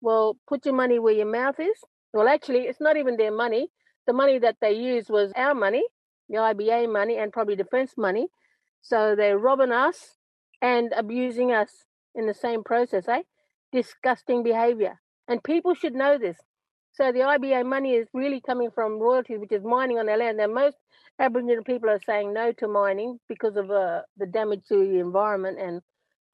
[0.00, 1.78] Well, put your money where your mouth is.
[2.12, 3.68] Well, actually, it's not even their money.
[4.06, 5.84] The money that they used was our money,
[6.28, 8.28] the IBA money, and probably defence money.
[8.88, 10.16] So they're robbing us
[10.62, 11.70] and abusing us
[12.14, 13.22] in the same process, eh?
[13.72, 15.00] Disgusting behaviour.
[15.26, 16.36] And people should know this.
[16.92, 20.38] So the IBA money is really coming from royalties, which is mining on their land.
[20.38, 20.76] Now, most
[21.18, 25.58] Aboriginal people are saying no to mining because of uh, the damage to the environment
[25.60, 25.82] and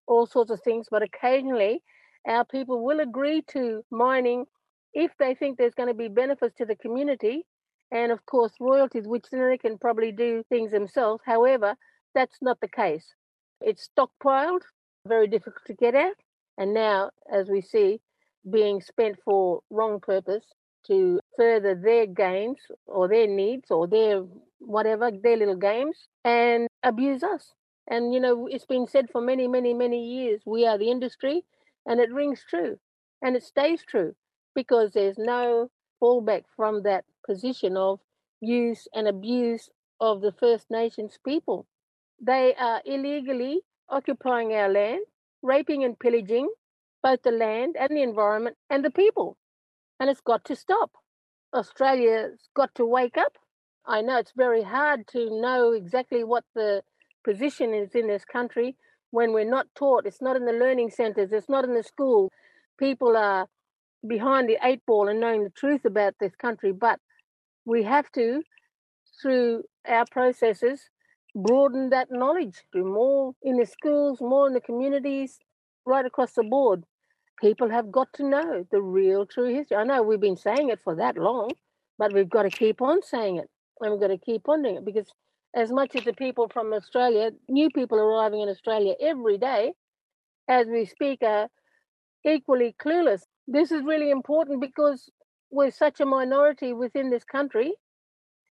[0.07, 0.88] all sorts of things.
[0.90, 1.82] But occasionally,
[2.28, 4.44] our people will agree to mining
[4.92, 7.46] if they think there's going to be benefits to the community.
[7.90, 11.22] And of course, royalties, which then they can probably do things themselves.
[11.24, 11.76] However,
[12.14, 13.14] that's not the case.
[13.60, 14.62] It's stockpiled,
[15.06, 16.14] very difficult to get at.
[16.58, 18.00] And now, as we see,
[18.50, 20.44] being spent for wrong purpose
[20.86, 24.24] to further their gains or their needs or their
[24.58, 27.52] whatever, their little games and abuse us.
[27.88, 31.44] And, you know, it's been said for many, many, many years we are the industry,
[31.86, 32.78] and it rings true
[33.22, 34.14] and it stays true
[34.54, 35.70] because there's no
[36.02, 38.00] fallback from that position of
[38.40, 41.66] use and abuse of the First Nations people.
[42.24, 45.02] They are illegally occupying our land,
[45.42, 46.48] raping and pillaging
[47.02, 49.36] both the land and the environment and the people.
[49.98, 50.92] And it's got to stop.
[51.52, 53.32] Australia's got to wake up.
[53.84, 56.82] I know it's very hard to know exactly what the
[57.24, 58.76] position is in this country
[59.10, 60.06] when we're not taught.
[60.06, 62.30] It's not in the learning centres, it's not in the school.
[62.78, 63.48] People are
[64.06, 67.00] behind the eight ball and knowing the truth about this country, but
[67.64, 68.42] we have to,
[69.20, 70.88] through our processes,
[71.34, 75.38] broaden that knowledge more in the schools, more in the communities,
[75.86, 76.84] right across the board.
[77.40, 79.76] People have got to know the real true history.
[79.76, 81.50] I know we've been saying it for that long,
[81.98, 83.48] but we've got to keep on saying it
[83.80, 85.10] and we've got to keep on doing it because
[85.54, 89.72] as much as the people from Australia, new people arriving in Australia every day,
[90.48, 91.48] as we speak, are
[92.24, 93.22] equally clueless.
[93.48, 95.10] This is really important because
[95.50, 97.72] we're such a minority within this country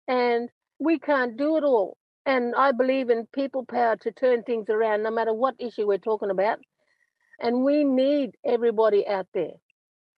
[0.07, 0.49] and
[0.79, 1.98] we can't do it all.
[2.25, 5.97] And I believe in people power to turn things around no matter what issue we're
[5.97, 6.59] talking about.
[7.41, 9.53] And we need everybody out there.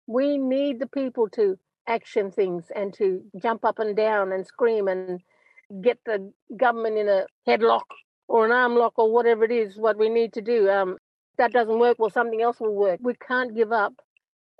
[0.08, 4.88] We need the people to action things and to jump up and down and scream
[4.88, 5.22] and
[5.82, 7.84] get the government in a headlock
[8.28, 10.70] or an arm lock or whatever it is, what we need to do.
[10.70, 10.97] Um,
[11.38, 12.99] that doesn't work, well, something else will work.
[13.02, 13.93] We can't give up,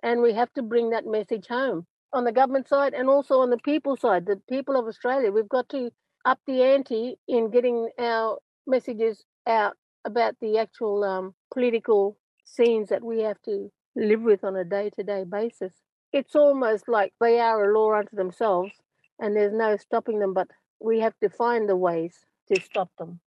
[0.04, 3.50] and we have to bring that message home on the government side and also on
[3.50, 5.32] the people side, the people of Australia.
[5.32, 5.92] We've got to
[6.26, 13.04] up the ante in getting our messages out about the actual um, political scenes that
[13.04, 15.74] we have to live with on a day to day basis.
[16.14, 18.74] It's almost like they are a law unto themselves,
[19.20, 20.50] and there's no stopping them but
[20.80, 23.20] we have to find the ways to stop them.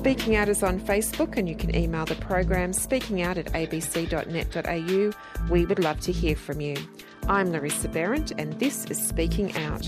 [0.00, 5.50] Speaking Out is on Facebook, and you can email the program speakingout at abc.net.au.
[5.50, 6.76] We would love to hear from you.
[7.28, 9.86] I'm Larissa Behrendt, and this is Speaking Out.